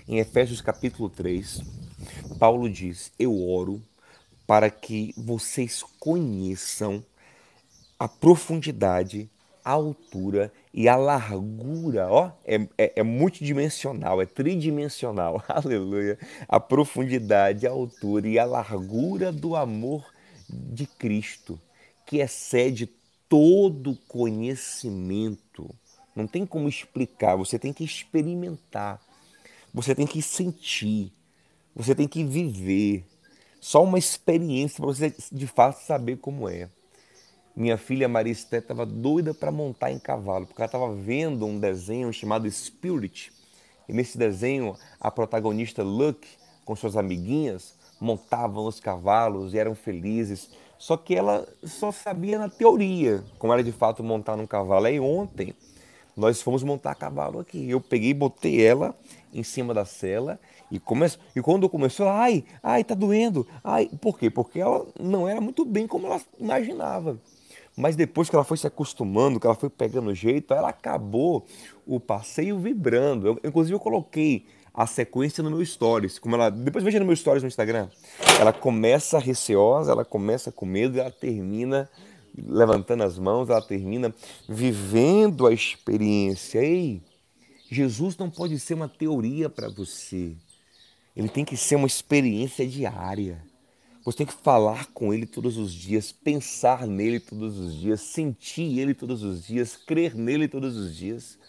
Em 0.07 0.19
Efésios 0.19 0.61
capítulo 0.61 1.09
3, 1.09 1.61
Paulo 2.37 2.69
diz: 2.69 3.11
Eu 3.17 3.47
oro 3.47 3.81
para 4.45 4.69
que 4.69 5.13
vocês 5.17 5.83
conheçam 5.99 7.03
a 7.97 8.07
profundidade 8.07 9.29
a 9.65 9.71
altura 9.71 10.53
e 10.71 10.87
a 10.87 10.95
largura, 10.95 12.07
ó, 12.07 12.31
é, 12.45 12.67
é, 12.77 12.93
é, 12.97 13.03
multidimensional, 13.03 14.21
é 14.21 14.25
tridimensional, 14.27 15.43
aleluia. 15.49 16.19
A 16.47 16.59
profundidade, 16.59 17.65
a 17.65 17.71
altura 17.71 18.27
e 18.27 18.37
a 18.37 18.45
largura 18.45 19.31
do 19.31 19.55
amor 19.55 20.05
de 20.47 20.85
Cristo, 20.85 21.59
que 22.05 22.17
excede 22.17 22.87
todo 23.27 23.97
conhecimento. 24.07 25.73
Não 26.15 26.27
tem 26.27 26.45
como 26.45 26.69
explicar, 26.69 27.35
você 27.35 27.57
tem 27.57 27.73
que 27.73 27.83
experimentar, 27.83 29.01
você 29.75 29.93
tem 29.93 30.07
que 30.07 30.21
sentir, 30.21 31.11
você 31.75 31.93
tem 31.93 32.07
que 32.07 32.23
viver. 32.23 33.05
Só 33.59 33.83
uma 33.83 33.99
experiência 33.99 34.77
para 34.77 34.85
você 34.85 35.13
de 35.29 35.45
fato 35.47 35.81
saber 35.81 36.15
como 36.15 36.47
é. 36.47 36.69
Minha 37.53 37.77
filha 37.77 38.07
Maria 38.07 38.31
Esté 38.31 38.59
estava 38.59 38.85
doida 38.85 39.33
para 39.33 39.51
montar 39.51 39.91
em 39.91 39.99
cavalo, 39.99 40.45
porque 40.47 40.61
ela 40.61 40.67
estava 40.67 40.95
vendo 40.95 41.45
um 41.45 41.59
desenho 41.59 42.13
chamado 42.13 42.49
Spirit. 42.49 43.33
E 43.89 43.91
nesse 43.91 44.17
desenho, 44.17 44.77
a 44.97 45.11
protagonista 45.11 45.83
Luck, 45.83 46.25
com 46.63 46.73
suas 46.73 46.95
amiguinhas, 46.95 47.75
montavam 47.99 48.67
os 48.67 48.79
cavalos 48.79 49.53
e 49.53 49.57
eram 49.59 49.75
felizes. 49.75 50.51
Só 50.77 50.95
que 50.95 51.13
ela 51.13 51.45
só 51.63 51.91
sabia 51.91 52.39
na 52.39 52.47
teoria 52.47 53.25
como 53.37 53.51
era 53.51 53.63
de 53.63 53.73
fato 53.73 54.01
montar 54.01 54.37
num 54.37 54.47
cavalo. 54.47 54.85
Aí 54.85 55.01
ontem 55.01 55.53
nós 56.15 56.41
fomos 56.41 56.63
montar 56.63 56.95
cavalo 56.95 57.39
aqui. 57.39 57.69
Eu 57.69 57.81
peguei 57.81 58.11
e 58.11 58.13
botei 58.13 58.65
ela 58.65 58.95
em 59.33 59.43
cima 59.43 59.73
da 59.73 59.85
cela 59.85 60.39
e, 60.71 60.79
come... 60.79 61.07
e 61.35 61.41
quando 61.41 61.69
começou, 61.69 62.07
ai, 62.07 62.43
ai, 62.63 62.83
tá 62.83 62.95
doendo. 62.95 63.45
Ai, 63.63 63.89
por 64.01 64.17
quê? 64.17 64.29
Porque 64.29 64.59
ela 64.59 64.85
não 64.99 65.27
era 65.27 65.41
muito 65.41 65.65
bem 65.65 65.87
como 65.87 66.07
ela 66.07 66.21
imaginava. 66.39 67.19
Mas 67.75 67.95
depois 67.95 68.29
que 68.29 68.35
ela 68.35 68.45
foi 68.45 68.57
se 68.57 68.65
acostumando, 68.65 69.39
que 69.39 69.45
ela 69.45 69.55
foi 69.55 69.69
pegando 69.69 70.13
jeito, 70.13 70.53
ela 70.53 70.69
acabou 70.69 71.45
o 71.85 71.99
passeio 71.99 72.57
vibrando. 72.57 73.27
Eu, 73.27 73.39
inclusive, 73.43 73.75
eu 73.75 73.79
coloquei 73.79 74.45
a 74.73 74.87
sequência 74.87 75.43
no 75.43 75.51
meu 75.51 75.65
stories. 75.65 76.17
Como 76.17 76.35
ela, 76.35 76.49
depois 76.49 76.83
veja 76.83 76.99
no 76.99 77.05
meu 77.05 77.15
stories 77.15 77.43
no 77.43 77.47
Instagram. 77.47 77.89
Ela 78.39 78.53
começa 78.53 79.19
receosa, 79.19 79.91
ela 79.91 80.05
começa 80.05 80.51
com 80.51 80.65
medo 80.65 80.97
e 80.97 80.99
ela 81.01 81.11
termina 81.11 81.89
levantando 82.37 83.03
as 83.03 83.17
mãos, 83.17 83.49
ela 83.49 83.61
termina 83.61 84.13
vivendo 84.47 85.47
a 85.47 85.53
experiência. 85.53 86.59
Ei, 86.59 87.01
Jesus 87.69 88.17
não 88.17 88.29
pode 88.29 88.59
ser 88.59 88.73
uma 88.73 88.87
teoria 88.87 89.49
para 89.49 89.69
você. 89.69 90.35
Ele 91.15 91.29
tem 91.29 91.45
que 91.45 91.55
ser 91.55 91.75
uma 91.75 91.87
experiência 91.87 92.67
diária. 92.67 93.41
Você 94.03 94.19
tem 94.19 94.27
que 94.27 94.33
falar 94.33 94.87
com 94.93 95.13
Ele 95.13 95.25
todos 95.25 95.57
os 95.57 95.73
dias, 95.73 96.11
pensar 96.11 96.85
nele 96.85 97.19
todos 97.19 97.57
os 97.57 97.73
dias, 97.73 98.01
sentir 98.01 98.79
Ele 98.79 98.93
todos 98.93 99.23
os 99.23 99.47
dias, 99.47 99.75
crer 99.75 100.13
nele 100.13 100.47
todos 100.47 100.75
os 100.77 100.95
dias. 100.95 101.39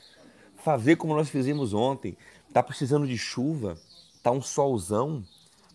Fazer 0.65 0.97
como 0.97 1.15
nós 1.15 1.29
fizemos 1.29 1.75
ontem. 1.75 2.17
Está 2.49 2.63
precisando 2.63 3.07
de 3.07 3.19
chuva, 3.19 3.77
está 4.17 4.31
um 4.31 4.41
solzão, 4.41 5.23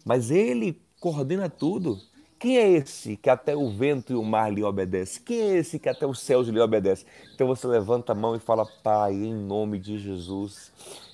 mas 0.03 0.31
Ele 0.31 0.81
coordena 0.99 1.49
tudo. 1.49 2.01
Quem 2.41 2.57
é 2.57 2.67
esse 2.71 3.17
que 3.17 3.29
até 3.29 3.55
o 3.55 3.69
vento 3.69 4.13
e 4.13 4.15
o 4.15 4.23
mar 4.23 4.51
lhe 4.51 4.63
obedece? 4.63 5.21
Quem 5.21 5.41
é 5.41 5.57
esse 5.57 5.77
que 5.77 5.87
até 5.87 6.07
os 6.07 6.19
céus 6.19 6.47
lhe 6.47 6.59
obedece? 6.59 7.05
Então 7.35 7.45
você 7.45 7.67
levanta 7.67 8.13
a 8.13 8.15
mão 8.15 8.35
e 8.35 8.39
fala: 8.39 8.65
Pai, 8.65 9.13
em 9.13 9.31
nome 9.31 9.77
de 9.77 9.99
Jesus, 9.99 10.71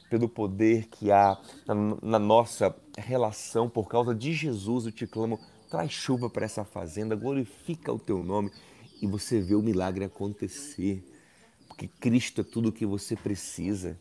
pelo 0.09 0.29
poder 0.29 0.87
que 0.87 1.11
há 1.11 1.37
na, 1.67 1.75
na 2.01 2.17
nossa 2.17 2.73
relação 2.97 3.69
por 3.69 3.89
causa 3.89 4.15
de 4.15 4.31
Jesus, 4.31 4.85
eu 4.85 4.91
te 4.93 5.05
clamo, 5.05 5.37
traz 5.69 5.91
chuva 5.91 6.29
para 6.29 6.45
essa 6.45 6.63
fazenda, 6.63 7.13
glorifica 7.13 7.91
o 7.91 7.99
teu 7.99 8.23
nome 8.23 8.49
e 9.01 9.05
você 9.05 9.41
vê 9.41 9.53
o 9.53 9.61
milagre 9.61 10.05
acontecer. 10.05 11.03
Porque 11.67 11.89
Cristo 11.99 12.39
é 12.39 12.43
tudo 12.45 12.69
o 12.69 12.71
que 12.71 12.85
você 12.85 13.17
precisa. 13.17 13.99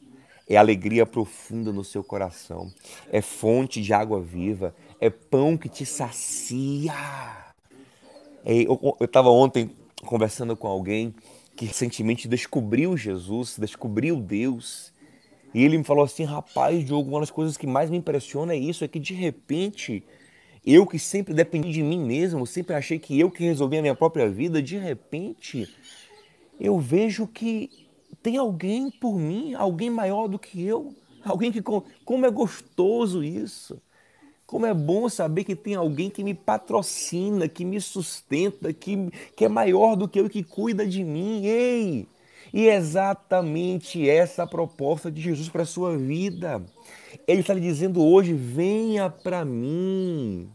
É 0.49 0.56
alegria 0.56 1.04
profunda 1.04 1.73
no 1.73 1.83
seu 1.83 2.04
coração. 2.04 2.73
É 3.11 3.21
fonte 3.21 3.83
de 3.83 3.92
água 3.92 4.23
viva. 4.23 4.73
É 5.00 5.11
pão 5.11 5.57
que 5.57 5.69
te 5.69 5.85
sacia. 5.85 6.93
É, 8.45 8.62
eu 8.62 8.97
estava 9.00 9.29
ontem 9.31 9.71
conversando 10.05 10.57
com 10.57 10.69
alguém 10.69 11.15
que 11.57 11.65
recentemente 11.65 12.29
descobriu 12.29 12.97
Jesus, 12.97 13.57
descobriu 13.59 14.17
Deus. 14.17 14.93
E 15.53 15.65
ele 15.65 15.79
me 15.79 15.85
falou 15.85 16.05
assim: 16.05 16.25
rapaz, 16.25 16.85
Diogo, 16.85 17.11
uma 17.11 17.21
das 17.21 17.31
coisas 17.31 17.57
que 17.57 17.67
mais 17.67 17.91
me 17.91 17.97
impressiona 17.97 18.53
é 18.53 18.57
isso: 18.57 18.85
é 18.85 18.88
que 18.88 19.00
de 19.00 19.15
repente 19.15 20.05
eu 20.65 20.87
que 20.87 20.99
sempre 20.99 21.33
dependi 21.33 21.71
de 21.71 21.83
mim 21.83 22.05
mesmo, 22.05 22.47
sempre 22.47 22.75
achei 22.75 22.99
que 22.99 23.19
eu 23.19 23.31
que 23.31 23.45
resolvia 23.45 23.79
a 23.79 23.83
minha 23.83 23.95
própria 23.95 24.29
vida, 24.29 24.61
de 24.61 24.76
repente 24.76 25.69
eu 26.59 26.79
vejo 26.79 27.26
que 27.26 27.71
tem 28.23 28.37
alguém 28.37 28.91
por 28.91 29.17
mim, 29.17 29.55
alguém 29.55 29.88
maior 29.88 30.26
do 30.26 30.38
que 30.38 30.62
eu, 30.62 30.93
alguém 31.25 31.53
que 31.53 31.62
como 31.62 32.26
é 32.26 32.31
gostoso 32.31 33.23
isso. 33.23 33.81
Como 34.47 34.65
é 34.65 34.73
bom 34.73 35.09
saber 35.09 35.43
que 35.43 35.57
tem 35.57 35.75
alguém 35.75 36.09
que 36.09 36.23
me 36.23 36.33
patrocina, 36.33 37.49
que 37.49 37.65
me 37.65 37.81
sustenta, 37.81 38.73
que, 38.73 39.11
que 39.35 39.45
é 39.45 39.49
maior 39.49 39.97
do 39.97 40.07
que 40.07 40.21
eu, 40.21 40.31
que 40.31 40.45
cuida 40.45 40.87
de 40.87 41.03
mim. 41.03 41.45
Ei! 41.45 42.07
E 42.55 42.69
é 42.69 42.76
exatamente 42.76 44.09
essa 44.09 44.45
a 44.45 44.47
proposta 44.47 45.11
de 45.11 45.21
Jesus 45.21 45.49
para 45.49 45.62
a 45.62 45.67
sua 45.67 45.97
vida. 45.97 46.65
Ele 47.26 47.41
está 47.41 47.53
lhe 47.53 47.61
dizendo 47.61 48.03
hoje: 48.03 48.33
venha 48.33 49.11
para 49.11 49.45
mim. 49.45 50.49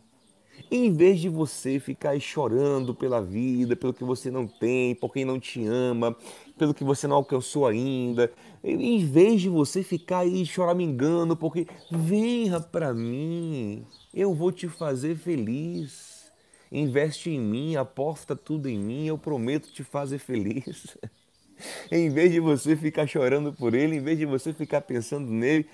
Em 0.72 0.94
vez 0.94 1.20
de 1.20 1.28
você 1.28 1.80
ficar 1.82 2.18
chorando 2.18 2.96
pela 2.96 3.22
vida, 3.22 3.76
pelo 3.76 3.94
que 3.94 4.06
você 4.06 4.32
não 4.32 4.48
tem, 4.48 4.96
por 4.96 5.12
quem 5.12 5.26
não 5.26 5.38
te 5.38 5.66
ama, 5.66 6.16
pelo 6.58 6.74
que 6.74 6.84
você 6.84 7.08
não 7.08 7.18
alcançou 7.18 7.68
ainda, 7.68 8.32
em 8.64 9.06
vez 9.06 9.42
de 9.42 9.50
você 9.50 9.84
ficar 9.84 10.20
aí 10.20 10.46
choramingando, 10.46 11.36
porque 11.36 11.68
venha 11.90 12.60
para 12.60 12.94
mim, 12.94 13.86
eu 14.14 14.34
vou 14.34 14.52
te 14.52 14.68
fazer 14.68 15.16
feliz. 15.16 16.32
Investe 16.72 17.30
em 17.30 17.40
mim, 17.40 17.76
aposta 17.76 18.36
tudo 18.36 18.70
em 18.70 18.80
mim, 18.80 19.06
eu 19.06 19.18
prometo 19.18 19.72
te 19.72 19.84
fazer 19.84 20.20
feliz. 20.20 20.98
em 21.92 22.10
vez 22.10 22.32
de 22.32 22.40
você 22.40 22.76
ficar 22.76 23.08
chorando 23.08 23.52
por 23.52 23.74
ele, 23.74 23.98
em 23.98 24.02
vez 24.02 24.18
de 24.18 24.26
você 24.26 24.54
ficar 24.54 24.82
pensando 24.82 25.28
nele, 25.28 25.68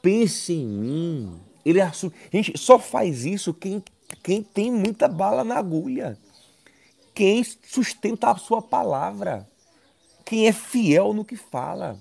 pense 0.00 0.52
em 0.52 0.66
mim. 0.66 1.40
Ele 1.64 1.80
assume. 1.80 2.14
Gente, 2.32 2.56
só 2.56 2.78
faz 2.78 3.26
isso 3.26 3.52
quem 3.52 3.82
quem 4.22 4.42
tem 4.42 4.70
muita 4.70 5.08
bala 5.08 5.44
na 5.44 5.56
agulha, 5.56 6.18
quem 7.14 7.42
sustenta 7.44 8.30
a 8.30 8.36
sua 8.36 8.62
palavra, 8.62 9.46
quem 10.24 10.46
é 10.46 10.52
fiel 10.52 11.12
no 11.12 11.24
que 11.24 11.36
fala. 11.36 12.00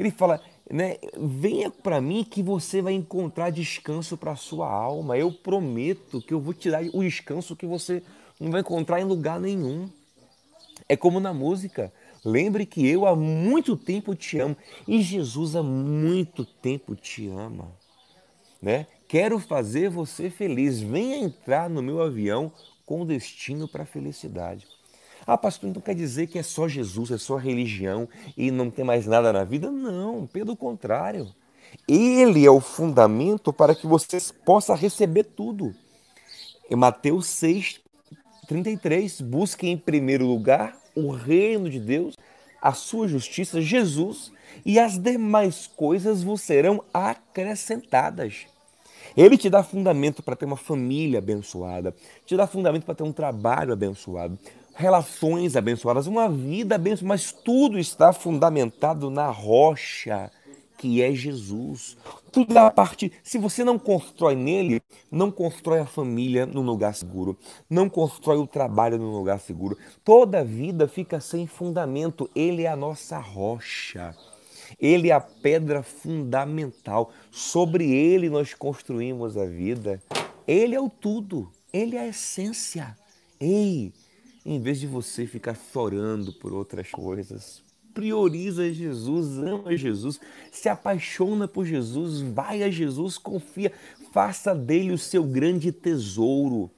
Ele 0.00 0.10
fala, 0.10 0.40
né, 0.70 0.96
venha 1.14 1.70
para 1.70 2.00
mim 2.00 2.24
que 2.24 2.42
você 2.42 2.80
vai 2.80 2.94
encontrar 2.94 3.50
descanso 3.50 4.16
para 4.16 4.32
a 4.32 4.36
sua 4.36 4.66
alma. 4.66 5.18
Eu 5.18 5.30
prometo 5.30 6.22
que 6.22 6.32
eu 6.32 6.40
vou 6.40 6.54
te 6.54 6.70
dar 6.70 6.82
o 6.94 7.02
descanso 7.02 7.54
que 7.54 7.66
você 7.66 8.02
não 8.40 8.50
vai 8.50 8.62
encontrar 8.62 8.98
em 8.98 9.04
lugar 9.04 9.38
nenhum. 9.38 9.90
É 10.88 10.96
como 10.96 11.20
na 11.20 11.34
música. 11.34 11.92
Lembre 12.24 12.64
que 12.64 12.88
eu 12.88 13.06
há 13.06 13.14
muito 13.14 13.76
tempo 13.76 14.14
te 14.14 14.38
amo 14.38 14.56
e 14.88 15.02
Jesus 15.02 15.54
há 15.54 15.62
muito 15.62 16.46
tempo 16.46 16.96
te 16.96 17.28
ama, 17.28 17.70
né? 18.60 18.86
Quero 19.06 19.38
fazer 19.38 19.90
você 19.90 20.30
feliz. 20.30 20.80
Venha 20.80 21.18
entrar 21.18 21.68
no 21.68 21.82
meu 21.82 22.00
avião 22.00 22.50
com 22.86 23.04
destino 23.04 23.68
para 23.68 23.82
a 23.82 23.86
felicidade. 23.86 24.66
Ah, 25.32 25.38
pastor, 25.38 25.70
então 25.70 25.80
quer 25.80 25.94
dizer 25.94 26.26
que 26.26 26.40
é 26.40 26.42
só 26.42 26.66
Jesus, 26.66 27.12
é 27.12 27.16
só 27.16 27.36
religião 27.36 28.08
e 28.36 28.50
não 28.50 28.68
tem 28.68 28.84
mais 28.84 29.06
nada 29.06 29.32
na 29.32 29.44
vida? 29.44 29.70
Não, 29.70 30.26
pelo 30.26 30.56
contrário. 30.56 31.32
Ele 31.86 32.44
é 32.44 32.50
o 32.50 32.58
fundamento 32.58 33.52
para 33.52 33.72
que 33.72 33.86
você 33.86 34.18
possa 34.44 34.74
receber 34.74 35.22
tudo. 35.22 35.72
Em 36.68 36.74
Mateus 36.74 37.28
6, 37.28 37.80
33, 38.48 39.20
busque 39.20 39.68
em 39.68 39.78
primeiro 39.78 40.26
lugar 40.26 40.76
o 40.96 41.12
reino 41.12 41.70
de 41.70 41.78
Deus, 41.78 42.16
a 42.60 42.72
sua 42.72 43.06
justiça, 43.06 43.60
Jesus, 43.60 44.32
e 44.66 44.80
as 44.80 44.98
demais 44.98 45.68
coisas 45.68 46.24
vos 46.24 46.40
serão 46.40 46.82
acrescentadas. 46.92 48.46
Ele 49.16 49.36
te 49.36 49.48
dá 49.48 49.62
fundamento 49.62 50.22
para 50.22 50.34
ter 50.34 50.44
uma 50.44 50.56
família 50.56 51.18
abençoada, 51.18 51.94
te 52.26 52.36
dá 52.36 52.46
fundamento 52.48 52.84
para 52.84 52.94
ter 52.94 53.02
um 53.02 53.12
trabalho 53.12 53.72
abençoado, 53.72 54.36
relações 54.80 55.56
abençoadas, 55.56 56.06
uma 56.06 56.28
vida 56.28 56.74
abençoada, 56.74 57.08
mas 57.08 57.30
tudo 57.30 57.78
está 57.78 58.12
fundamentado 58.12 59.10
na 59.10 59.30
rocha 59.30 60.30
que 60.80 61.02
é 61.02 61.12
Jesus. 61.12 61.98
Tudo 62.32 62.56
a 62.56 62.70
parte. 62.70 63.12
Se 63.22 63.36
você 63.36 63.62
não 63.62 63.78
constrói 63.78 64.34
nele, 64.34 64.80
não 65.10 65.30
constrói 65.30 65.80
a 65.80 65.86
família 65.86 66.46
num 66.46 66.62
lugar 66.62 66.94
seguro, 66.94 67.36
não 67.68 67.86
constrói 67.86 68.38
o 68.38 68.46
trabalho 68.46 68.96
num 68.96 69.12
lugar 69.12 69.38
seguro. 69.40 69.76
Toda 70.02 70.42
vida 70.42 70.88
fica 70.88 71.20
sem 71.20 71.46
fundamento. 71.46 72.30
Ele 72.34 72.62
é 72.62 72.68
a 72.68 72.76
nossa 72.76 73.18
rocha. 73.18 74.16
Ele 74.80 75.10
é 75.10 75.12
a 75.12 75.20
pedra 75.20 75.82
fundamental. 75.82 77.12
Sobre 77.30 77.92
ele 77.92 78.30
nós 78.30 78.54
construímos 78.54 79.36
a 79.36 79.44
vida. 79.44 80.02
Ele 80.48 80.74
é 80.74 80.80
o 80.80 80.88
tudo. 80.88 81.52
Ele 81.70 81.94
é 81.94 82.00
a 82.00 82.08
essência. 82.08 82.96
Ei, 83.38 83.92
em 84.44 84.60
vez 84.60 84.80
de 84.80 84.86
você 84.86 85.26
ficar 85.26 85.56
chorando 85.72 86.32
por 86.32 86.52
outras 86.52 86.90
coisas, 86.90 87.62
prioriza 87.92 88.72
Jesus, 88.72 89.38
ama 89.38 89.76
Jesus, 89.76 90.20
se 90.50 90.68
apaixona 90.68 91.46
por 91.46 91.66
Jesus, 91.66 92.20
vai 92.20 92.62
a 92.62 92.70
Jesus, 92.70 93.18
confia, 93.18 93.72
faça 94.12 94.54
dele 94.54 94.92
o 94.92 94.98
seu 94.98 95.24
grande 95.24 95.72
tesouro. 95.72 96.70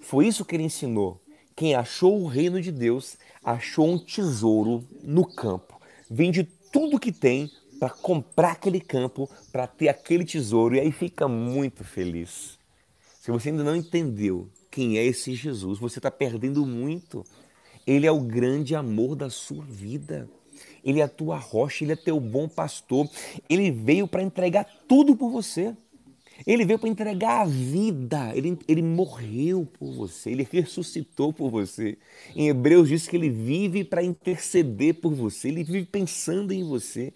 Foi 0.00 0.26
isso 0.26 0.44
que 0.44 0.56
ele 0.56 0.64
ensinou. 0.64 1.20
Quem 1.56 1.74
achou 1.74 2.20
o 2.20 2.26
reino 2.26 2.60
de 2.60 2.72
Deus 2.72 3.16
achou 3.42 3.88
um 3.88 3.98
tesouro 3.98 4.84
no 5.02 5.24
campo. 5.24 5.80
Vende 6.10 6.44
tudo 6.72 6.98
que 6.98 7.12
tem 7.12 7.50
para 7.78 7.90
comprar 7.90 8.52
aquele 8.52 8.80
campo, 8.80 9.28
para 9.52 9.66
ter 9.66 9.88
aquele 9.88 10.24
tesouro 10.24 10.74
e 10.74 10.80
aí 10.80 10.90
fica 10.90 11.28
muito 11.28 11.84
feliz. 11.84 12.58
Se 13.20 13.30
você 13.30 13.50
ainda 13.50 13.62
não 13.62 13.76
entendeu 13.76 14.48
quem 14.74 14.98
é 14.98 15.06
esse 15.06 15.36
Jesus, 15.36 15.78
você 15.78 16.00
está 16.00 16.10
perdendo 16.10 16.66
muito. 16.66 17.24
Ele 17.86 18.08
é 18.08 18.10
o 18.10 18.18
grande 18.18 18.74
amor 18.74 19.14
da 19.14 19.30
sua 19.30 19.64
vida. 19.64 20.28
Ele 20.84 20.98
é 20.98 21.04
a 21.04 21.08
tua 21.08 21.38
rocha, 21.38 21.84
ele 21.84 21.92
é 21.92 21.96
teu 21.96 22.18
bom 22.18 22.48
pastor. 22.48 23.08
Ele 23.48 23.70
veio 23.70 24.08
para 24.08 24.20
entregar 24.20 24.66
tudo 24.88 25.14
por 25.14 25.30
você. 25.30 25.76
Ele 26.44 26.64
veio 26.64 26.80
para 26.80 26.88
entregar 26.88 27.42
a 27.42 27.44
vida, 27.44 28.32
ele, 28.34 28.58
ele 28.66 28.82
morreu 28.82 29.68
por 29.78 29.92
você, 29.92 30.30
ele 30.30 30.46
ressuscitou 30.50 31.32
por 31.32 31.48
você. 31.48 31.96
Em 32.34 32.48
Hebreus 32.48 32.88
diz 32.88 33.06
que 33.06 33.14
ele 33.14 33.30
vive 33.30 33.84
para 33.84 34.02
interceder 34.02 34.94
por 34.94 35.14
você, 35.14 35.46
ele 35.46 35.62
vive 35.62 35.86
pensando 35.86 36.52
em 36.52 36.64
você. 36.64 37.12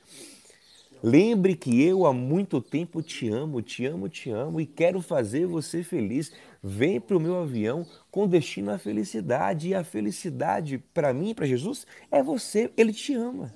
Lembre 1.03 1.55
que 1.55 1.83
eu 1.83 2.07
há 2.07 2.13
muito 2.13 2.61
tempo 2.61 3.03
te 3.03 3.29
amo, 3.29 3.63
te 3.63 3.87
amo, 3.87 4.09
te 4.09 4.31
amo 4.31 4.61
e 4.61 4.67
quero 4.67 5.01
fazer 5.01 5.47
você 5.47 5.83
feliz. 5.83 6.33
Vem 6.63 7.01
para 7.01 7.17
o 7.17 7.21
meu 7.21 7.41
avião 7.41 7.87
com 8.11 8.27
destino 8.27 8.71
à 8.71 8.79
felicidade. 8.79 9.69
E 9.69 9.75
a 9.75 9.85
felicidade, 9.85 10.79
para 10.79 11.13
mim, 11.13 11.35
para 11.35 11.47
Jesus, 11.47 11.87
é 12.11 12.23
você. 12.23 12.71
Ele 12.77 12.93
te 12.93 13.15
ama. 13.15 13.55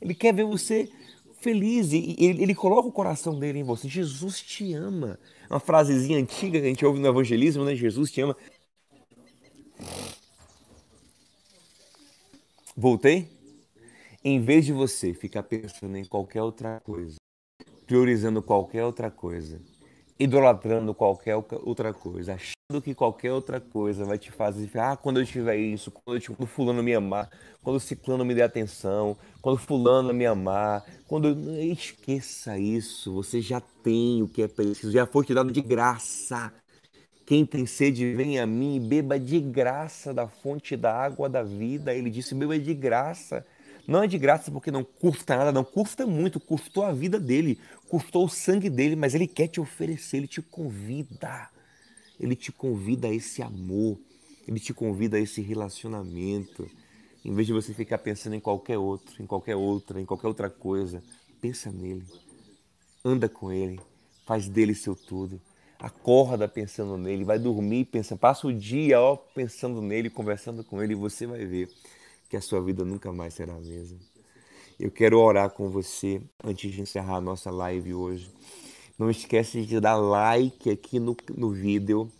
Ele 0.00 0.14
quer 0.14 0.34
ver 0.34 0.44
você 0.44 0.90
feliz 1.40 1.92
e 1.92 2.16
ele, 2.18 2.42
ele, 2.42 2.54
coloca 2.54 2.88
o 2.88 2.92
coração 2.92 3.38
dele 3.38 3.58
em 3.58 3.64
você. 3.64 3.88
Jesus 3.88 4.40
te 4.40 4.72
ama. 4.74 5.18
Uma 5.50 5.60
frasezinha 5.60 6.18
antiga 6.18 6.58
que 6.58 6.66
a 6.66 6.68
gente 6.68 6.84
ouve 6.84 7.00
no 7.00 7.08
evangelismo, 7.08 7.64
né? 7.64 7.74
Jesus 7.74 8.10
te 8.10 8.20
ama. 8.20 8.36
Voltei? 12.76 13.28
Em 14.24 14.40
vez 14.40 14.64
de 14.64 14.72
você 14.72 15.12
ficar 15.12 15.42
pensando 15.42 15.96
em 15.96 16.04
qualquer 16.04 16.42
outra 16.42 16.80
coisa, 16.80 17.16
priorizando 17.86 18.40
qualquer 18.40 18.84
outra 18.84 19.10
coisa, 19.10 19.60
idolatrando 20.18 20.94
qualquer 20.94 21.36
outra 21.36 21.92
coisa, 21.92 22.34
achando 22.34 22.82
que 22.82 22.94
qualquer 22.94 23.32
outra 23.32 23.60
coisa 23.60 24.04
vai 24.04 24.18
te 24.18 24.30
fazer, 24.30 24.70
ah, 24.78 24.96
quando 24.96 25.20
eu 25.20 25.26
tiver 25.26 25.56
isso, 25.56 25.90
quando, 25.90 26.16
eu, 26.16 26.34
quando 26.34 26.48
fulano 26.48 26.82
me 26.82 26.94
amar, 26.94 27.28
quando 27.62 27.76
o 27.76 27.80
ciclano 27.80 28.24
me 28.24 28.34
der 28.34 28.44
atenção, 28.44 29.16
quando 29.40 29.58
fulano 29.58 30.12
me 30.12 30.26
amar, 30.26 30.84
quando 31.06 31.28
esqueça 31.60 32.58
isso, 32.58 33.12
você 33.12 33.40
já 33.40 33.60
tem 33.82 34.22
o 34.22 34.28
que 34.28 34.42
é 34.42 34.48
preciso, 34.48 34.92
já 34.92 35.06
foi 35.06 35.24
te 35.24 35.34
dado 35.34 35.50
de 35.50 35.60
graça. 35.60 36.52
Quem 37.24 37.46
tem 37.46 37.66
sede, 37.66 38.14
vem 38.14 38.38
a 38.38 38.46
mim 38.46 38.76
e 38.76 38.80
beba 38.80 39.18
de 39.18 39.40
graça 39.40 40.12
da 40.12 40.26
fonte 40.26 40.76
da 40.76 40.92
água 40.92 41.28
da 41.28 41.42
vida. 41.42 41.94
Ele 41.94 42.10
disse: 42.10 42.34
beba 42.34 42.58
de 42.58 42.74
graça. 42.74 43.46
Não 43.86 44.02
é 44.02 44.06
de 44.06 44.16
graça 44.16 44.50
porque 44.50 44.70
não 44.70 44.84
custa 44.84 45.36
nada, 45.36 45.52
não 45.52 45.64
custa 45.64 46.06
muito, 46.06 46.38
custou 46.38 46.84
a 46.84 46.92
vida 46.92 47.18
dele, 47.18 47.58
custou 47.88 48.24
o 48.24 48.28
sangue 48.28 48.70
dele, 48.70 48.94
mas 48.94 49.14
ele 49.14 49.26
quer 49.26 49.48
te 49.48 49.60
oferecer, 49.60 50.18
ele 50.18 50.28
te 50.28 50.40
convida. 50.40 51.50
Ele 52.20 52.36
te 52.36 52.52
convida 52.52 53.08
a 53.08 53.12
esse 53.12 53.42
amor, 53.42 53.98
ele 54.46 54.60
te 54.60 54.72
convida 54.72 55.16
a 55.16 55.20
esse 55.20 55.40
relacionamento. 55.40 56.70
Em 57.24 57.34
vez 57.34 57.46
de 57.46 57.52
você 57.52 57.74
ficar 57.74 57.98
pensando 57.98 58.34
em 58.34 58.40
qualquer 58.40 58.78
outro, 58.78 59.20
em 59.20 59.26
qualquer 59.26 59.56
outra, 59.56 60.00
em 60.00 60.04
qualquer 60.04 60.28
outra 60.28 60.48
coisa, 60.48 61.02
pensa 61.40 61.70
nele. 61.72 62.04
Anda 63.04 63.28
com 63.28 63.50
ele, 63.50 63.80
faz 64.24 64.48
dele 64.48 64.74
seu 64.74 64.94
tudo. 64.94 65.40
Acorda 65.78 66.46
pensando 66.46 66.96
nele, 66.96 67.24
vai 67.24 67.40
dormir 67.40 67.86
pensando, 67.86 68.20
passa 68.20 68.46
o 68.46 68.52
dia 68.52 69.00
ó, 69.00 69.16
pensando 69.16 69.82
nele, 69.82 70.08
conversando 70.08 70.62
com 70.62 70.80
ele, 70.80 70.92
e 70.92 70.96
você 70.96 71.26
vai 71.26 71.44
ver 71.44 71.68
que 72.32 72.36
a 72.38 72.40
sua 72.40 72.62
vida 72.62 72.82
nunca 72.82 73.12
mais 73.12 73.34
será 73.34 73.52
a 73.52 73.60
mesma. 73.60 73.98
Eu 74.80 74.90
quero 74.90 75.20
orar 75.20 75.50
com 75.50 75.68
você 75.68 76.18
antes 76.42 76.72
de 76.72 76.80
encerrar 76.80 77.16
a 77.16 77.20
nossa 77.20 77.50
live 77.50 77.92
hoje. 77.92 78.30
Não 78.98 79.10
esquece 79.10 79.66
de 79.66 79.78
dar 79.78 79.96
like 79.96 80.70
aqui 80.70 80.98
no, 80.98 81.14
no 81.36 81.50
vídeo. 81.50 82.10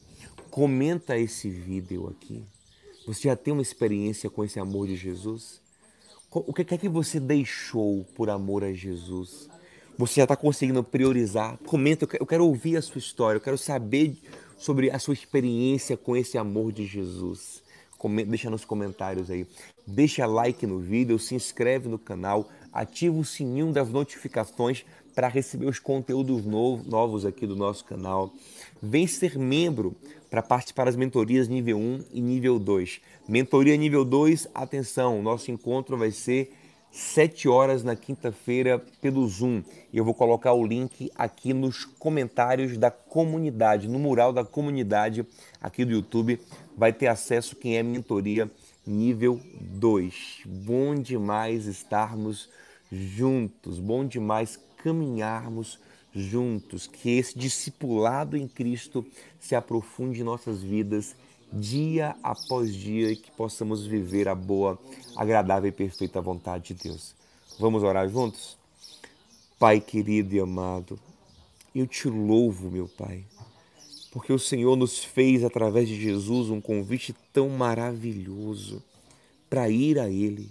Comenta 0.50 1.16
esse 1.16 1.48
vídeo 1.48 2.08
aqui. 2.08 2.44
Você 3.06 3.22
já 3.28 3.34
tem 3.34 3.54
uma 3.54 3.62
experiência 3.62 4.28
com 4.28 4.44
esse 4.44 4.60
amor 4.60 4.86
de 4.86 4.96
Jesus? 4.96 5.62
O 6.30 6.52
que 6.52 6.74
é 6.74 6.76
que 6.76 6.90
você 6.90 7.18
deixou 7.18 8.04
por 8.14 8.28
amor 8.28 8.64
a 8.64 8.72
Jesus? 8.74 9.48
Você 9.96 10.16
já 10.16 10.24
está 10.24 10.36
conseguindo 10.36 10.84
priorizar? 10.84 11.56
Comenta, 11.64 12.06
eu 12.20 12.26
quero 12.26 12.44
ouvir 12.44 12.76
a 12.76 12.82
sua 12.82 12.98
história, 12.98 13.38
eu 13.38 13.42
quero 13.42 13.56
saber 13.56 14.14
sobre 14.58 14.90
a 14.90 14.98
sua 14.98 15.14
experiência 15.14 15.96
com 15.96 16.14
esse 16.14 16.36
amor 16.36 16.70
de 16.70 16.84
Jesus. 16.84 17.62
Deixa 18.08 18.50
nos 18.50 18.64
comentários 18.64 19.30
aí. 19.30 19.46
Deixa 19.86 20.26
like 20.26 20.66
no 20.66 20.78
vídeo, 20.78 21.18
se 21.18 21.34
inscreve 21.34 21.88
no 21.88 21.98
canal, 21.98 22.48
ativa 22.72 23.16
o 23.16 23.24
sininho 23.24 23.72
das 23.72 23.88
notificações 23.88 24.84
para 25.14 25.28
receber 25.28 25.66
os 25.66 25.78
conteúdos 25.78 26.44
novos 26.44 27.24
aqui 27.26 27.46
do 27.46 27.54
nosso 27.54 27.84
canal. 27.84 28.32
Vem 28.82 29.06
ser 29.06 29.38
membro 29.38 29.94
para 30.30 30.42
participar 30.42 30.86
das 30.86 30.96
mentorias 30.96 31.48
nível 31.48 31.76
1 31.78 32.04
e 32.12 32.20
nível 32.20 32.58
2. 32.58 33.00
Mentoria 33.28 33.76
nível 33.76 34.04
2, 34.04 34.48
atenção, 34.54 35.22
nosso 35.22 35.50
encontro 35.50 35.96
vai 35.96 36.10
ser 36.10 36.52
7 36.92 37.48
horas 37.48 37.82
na 37.82 37.96
quinta-feira 37.96 38.78
pelo 39.00 39.26
Zoom. 39.26 39.62
Eu 39.92 40.04
vou 40.04 40.12
colocar 40.12 40.52
o 40.52 40.66
link 40.66 41.10
aqui 41.14 41.54
nos 41.54 41.86
comentários 41.86 42.76
da 42.76 42.90
comunidade, 42.90 43.88
no 43.88 43.98
mural 43.98 44.30
da 44.30 44.44
comunidade 44.44 45.26
aqui 45.58 45.86
do 45.86 45.92
YouTube. 45.92 46.38
Vai 46.76 46.92
ter 46.92 47.06
acesso 47.06 47.56
quem 47.56 47.78
é 47.78 47.82
mentoria 47.82 48.50
nível 48.86 49.40
2. 49.58 50.42
Bom 50.44 50.94
demais 50.94 51.64
estarmos 51.64 52.50
juntos, 52.90 53.78
bom 53.78 54.04
demais 54.04 54.60
caminharmos 54.84 55.78
juntos, 56.14 56.86
que 56.86 57.08
esse 57.16 57.38
discipulado 57.38 58.36
em 58.36 58.46
Cristo 58.46 59.02
se 59.40 59.54
aprofunde 59.54 60.20
em 60.20 60.24
nossas 60.24 60.62
vidas 60.62 61.16
dia 61.52 62.16
após 62.22 62.74
dia 62.74 63.12
e 63.12 63.16
que 63.16 63.30
possamos 63.30 63.86
viver 63.86 64.28
a 64.28 64.34
boa, 64.34 64.78
agradável 65.16 65.68
e 65.68 65.72
perfeita 65.72 66.20
vontade 66.20 66.74
de 66.74 66.84
Deus. 66.84 67.14
Vamos 67.58 67.82
orar 67.82 68.08
juntos? 68.08 68.56
Pai 69.58 69.80
querido 69.80 70.34
e 70.34 70.40
amado, 70.40 70.98
eu 71.74 71.86
te 71.86 72.08
louvo, 72.08 72.70
meu 72.70 72.88
Pai, 72.88 73.24
porque 74.10 74.32
o 74.32 74.38
Senhor 74.38 74.76
nos 74.76 75.04
fez 75.04 75.44
através 75.44 75.88
de 75.88 76.00
Jesus 76.00 76.50
um 76.50 76.60
convite 76.60 77.14
tão 77.32 77.48
maravilhoso 77.48 78.82
para 79.48 79.68
ir 79.68 79.98
a 79.98 80.08
Ele. 80.08 80.50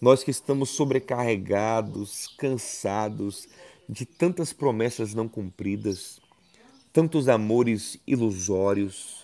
Nós 0.00 0.24
que 0.24 0.30
estamos 0.30 0.70
sobrecarregados, 0.70 2.28
cansados 2.38 3.48
de 3.88 4.06
tantas 4.06 4.52
promessas 4.52 5.12
não 5.12 5.28
cumpridas, 5.28 6.20
tantos 6.92 7.28
amores 7.28 7.98
ilusórios, 8.06 9.21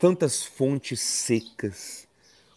tantas 0.00 0.42
fontes 0.42 0.98
secas 0.98 2.08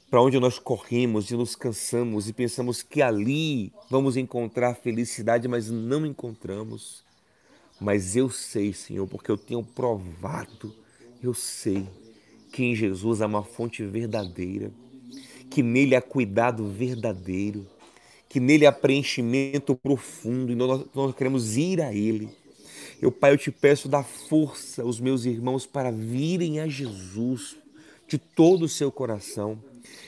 para 0.10 0.21
onde 0.21 0.39
nós 0.39 0.58
corremos 0.58 1.29
e 1.29 1.36
nos 1.36 1.58
cansamos 1.58 2.29
e 2.29 2.34
pensamos 2.34 2.82
que 2.82 3.01
ali 3.01 3.73
vamos 3.89 4.15
encontrar 4.15 4.75
felicidade, 4.75 5.45
mas 5.45 5.69
não 5.69 6.06
encontramos. 6.06 7.03
Mas 7.82 8.15
eu 8.15 8.29
sei, 8.29 8.71
Senhor, 8.71 9.06
porque 9.08 9.29
eu 9.29 9.38
tenho 9.38 9.62
provado, 9.62 10.73
eu 11.21 11.34
sei 11.34 11.86
que 12.49 12.63
em 12.63 12.73
Jesus 12.73 13.21
há 13.21 13.25
uma 13.25 13.43
fonte 13.43 13.84
verdadeira, 13.84 14.71
que 15.49 15.62
nele 15.62 15.97
há 15.97 16.01
cuidado 16.01 16.65
verdadeiro, 16.69 17.67
que 18.29 18.39
nele 18.39 18.65
há 18.65 18.71
preenchimento 18.71 19.75
profundo 19.75 20.53
e 20.53 20.56
nós, 20.56 20.86
nós 20.95 21.13
queremos 21.13 21.58
ir 21.58 21.82
a 21.82 21.93
Ele 21.93 22.29
eu, 23.04 23.12
Pai, 23.12 23.34
eu 23.34 23.38
te 23.38 23.52
peço, 23.52 23.89
dá 23.89 24.02
força 24.02 24.82
aos 24.82 24.98
meus 24.98 25.26
irmãos 25.26 25.66
para 25.66 25.92
virem 25.92 26.62
a 26.62 26.70
Jesus 26.70 27.58
de 28.08 28.18
todo 28.18 28.63
o 28.63 28.70
seu 28.70 28.89
coração. 28.89 29.62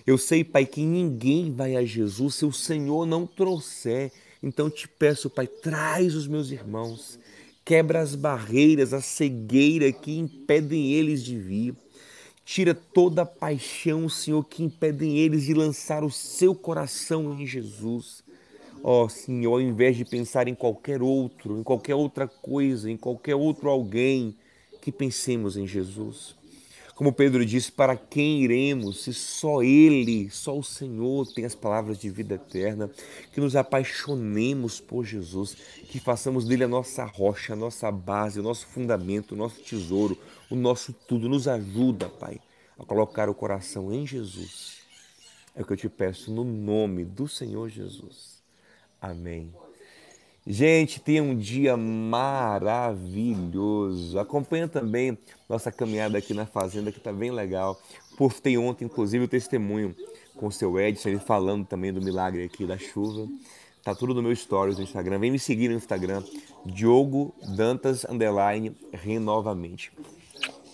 Eu 0.08 0.18
sei, 0.18 0.46
Pai, 0.46 0.66
que 0.66 0.80
ninguém 0.80 1.52
vai 1.52 1.76
a 1.76 1.84
Jesus 1.84 2.36
se 2.36 2.46
o 2.46 2.54
Senhor 2.54 3.06
não 3.06 3.28
trouxer. 3.28 4.14
Então 4.42 4.70
te 4.70 4.88
peço, 4.88 5.30
Pai, 5.30 5.46
traz 5.46 6.16
os 6.16 6.26
meus 6.26 6.52
irmãos, 6.52 7.20
quebra 7.66 8.00
as 8.00 8.16
barreiras, 8.16 8.94
a 8.94 9.02
cegueira 9.02 9.92
que 9.92 10.18
impedem 10.18 10.94
eles 10.94 11.22
de 11.22 11.38
vir. 11.38 11.76
Tira 12.46 12.74
toda 12.74 13.24
a 13.24 13.26
paixão, 13.26 14.08
Senhor, 14.08 14.42
que 14.46 14.64
impedem 14.64 15.18
eles 15.18 15.44
de 15.44 15.54
lançar 15.54 16.02
o 16.02 16.10
seu 16.10 16.56
coração 16.56 17.38
em 17.38 17.46
Jesus. 17.46 18.24
Ó 18.88 19.06
oh, 19.06 19.10
Senhor, 19.10 19.52
ao 19.52 19.60
invés 19.60 19.98
de 19.98 20.06
pensar 20.06 20.48
em 20.48 20.54
qualquer 20.54 21.02
outro, 21.02 21.58
em 21.58 21.64
qualquer 21.64 21.96
outra 21.96 22.28
coisa, 22.28 22.88
em 22.88 22.96
qualquer 22.96 23.34
outro 23.34 23.68
alguém, 23.68 24.38
que 24.80 24.92
pensemos 24.92 25.58
em 25.58 25.66
Jesus. 25.66 26.36
Como 26.94 27.12
Pedro 27.12 27.44
disse, 27.44 27.72
para 27.72 27.98
quem 27.98 28.44
iremos 28.44 29.04
se 29.04 29.12
só 29.12 29.64
Ele, 29.64 30.30
só 30.30 30.56
o 30.56 30.64
Senhor 30.64 31.26
tem 31.34 31.46
as 31.46 31.56
palavras 31.56 31.98
de 31.98 32.12
vida 32.12 32.36
eterna? 32.36 32.92
Que 33.34 33.42
nos 33.42 33.56
apaixonemos 33.56 34.80
por 34.80 35.04
Jesus, 35.04 35.58
que 35.90 36.00
façamos 36.00 36.46
dele 36.46 36.66
a 36.66 36.68
nossa 36.68 37.06
rocha, 37.06 37.54
a 37.54 37.56
nossa 37.56 37.92
base, 37.92 38.40
o 38.40 38.44
nosso 38.44 38.68
fundamento, 38.68 39.32
o 39.32 39.36
nosso 39.36 39.62
tesouro, 39.62 40.16
o 40.48 40.56
nosso 40.56 40.94
tudo. 40.94 41.28
Nos 41.28 41.48
ajuda, 41.48 42.08
Pai, 42.08 42.40
a 42.78 42.86
colocar 42.86 43.30
o 43.32 43.34
coração 43.34 43.92
em 43.92 44.06
Jesus. 44.06 44.76
É 45.56 45.64
o 45.64 45.66
que 45.66 45.74
eu 45.74 45.78
te 45.78 45.90
peço 45.90 46.32
no 46.32 46.44
nome 46.44 47.04
do 47.04 47.28
Senhor 47.28 47.68
Jesus. 47.68 48.35
Amém. 49.12 49.54
Gente, 50.48 51.00
tenha 51.00 51.22
um 51.22 51.36
dia 51.36 51.78
maravilhoso. 51.78 52.58
Acompanha 54.18 54.68
também 54.68 55.18
nossa 55.48 55.72
caminhada 55.72 56.18
aqui 56.18 56.34
na 56.34 56.48
fazenda, 56.48 56.92
que 56.92 56.98
está 56.98 57.14
bem 57.14 57.30
legal. 57.32 57.80
Postei 58.18 58.58
ontem, 58.58 58.86
inclusive, 58.86 59.26
o 59.26 59.28
testemunho 59.28 59.96
com 60.36 60.48
o 60.48 60.52
seu 60.52 60.80
Edson, 60.80 61.10
ele 61.10 61.20
falando 61.20 61.66
também 61.66 61.94
do 61.94 62.02
milagre 62.02 62.44
aqui 62.44 62.66
da 62.66 62.78
chuva. 62.78 63.28
Tá 63.84 63.94
tudo 63.94 64.16
no 64.16 64.24
meu 64.24 64.36
stories 64.36 64.78
no 64.78 64.84
Instagram. 64.84 65.20
Vem 65.20 65.30
me 65.32 65.38
seguir 65.38 65.70
no 65.70 65.76
Instagram, 65.76 66.24
Diogo 66.66 67.36
Dantas 67.56 68.06
Underline 68.06 68.76
Renovamente. 68.92 69.92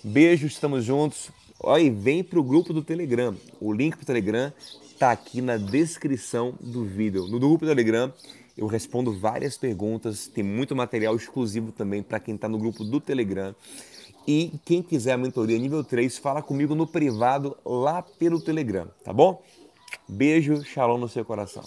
Beijo, 0.04 0.48
estamos 0.48 0.86
juntos. 0.86 1.30
Olha, 1.60 1.82
e 1.84 1.90
vem 1.90 2.24
pro 2.24 2.42
grupo 2.42 2.72
do 2.74 2.82
Telegram. 2.82 3.36
O 3.60 3.74
link 3.74 3.98
pro 3.98 4.06
Telegram 4.06 4.54
está 5.02 5.12
aqui 5.12 5.42
na 5.42 5.58
descrição 5.58 6.54
do 6.62 6.86
vídeo. 6.86 7.26
No 7.26 7.40
grupo 7.40 7.66
do 7.66 7.70
Telegram 7.70 8.14
eu 8.56 8.68
respondo 8.68 9.12
várias 9.12 9.58
perguntas, 9.58 10.28
tem 10.28 10.44
muito 10.44 10.76
material 10.76 11.16
exclusivo 11.16 11.72
também 11.72 12.04
para 12.04 12.20
quem 12.20 12.36
está 12.36 12.48
no 12.48 12.60
grupo 12.60 12.84
do 12.84 13.00
Telegram. 13.00 13.56
E 14.28 14.52
quem 14.64 14.84
quiser 14.84 15.14
a 15.14 15.18
mentoria 15.18 15.58
nível 15.58 15.84
3, 15.84 16.20
fala 16.20 16.44
comigo 16.44 16.76
no 16.76 16.86
privado 16.86 17.58
lá 17.66 18.04
pelo 18.04 18.40
Telegram, 18.40 18.88
tá 19.04 19.12
bom? 19.12 19.42
Beijo, 20.08 20.64
shalom 20.64 21.00
no 21.00 21.10
seu 21.10 21.26
coração. 21.26 21.64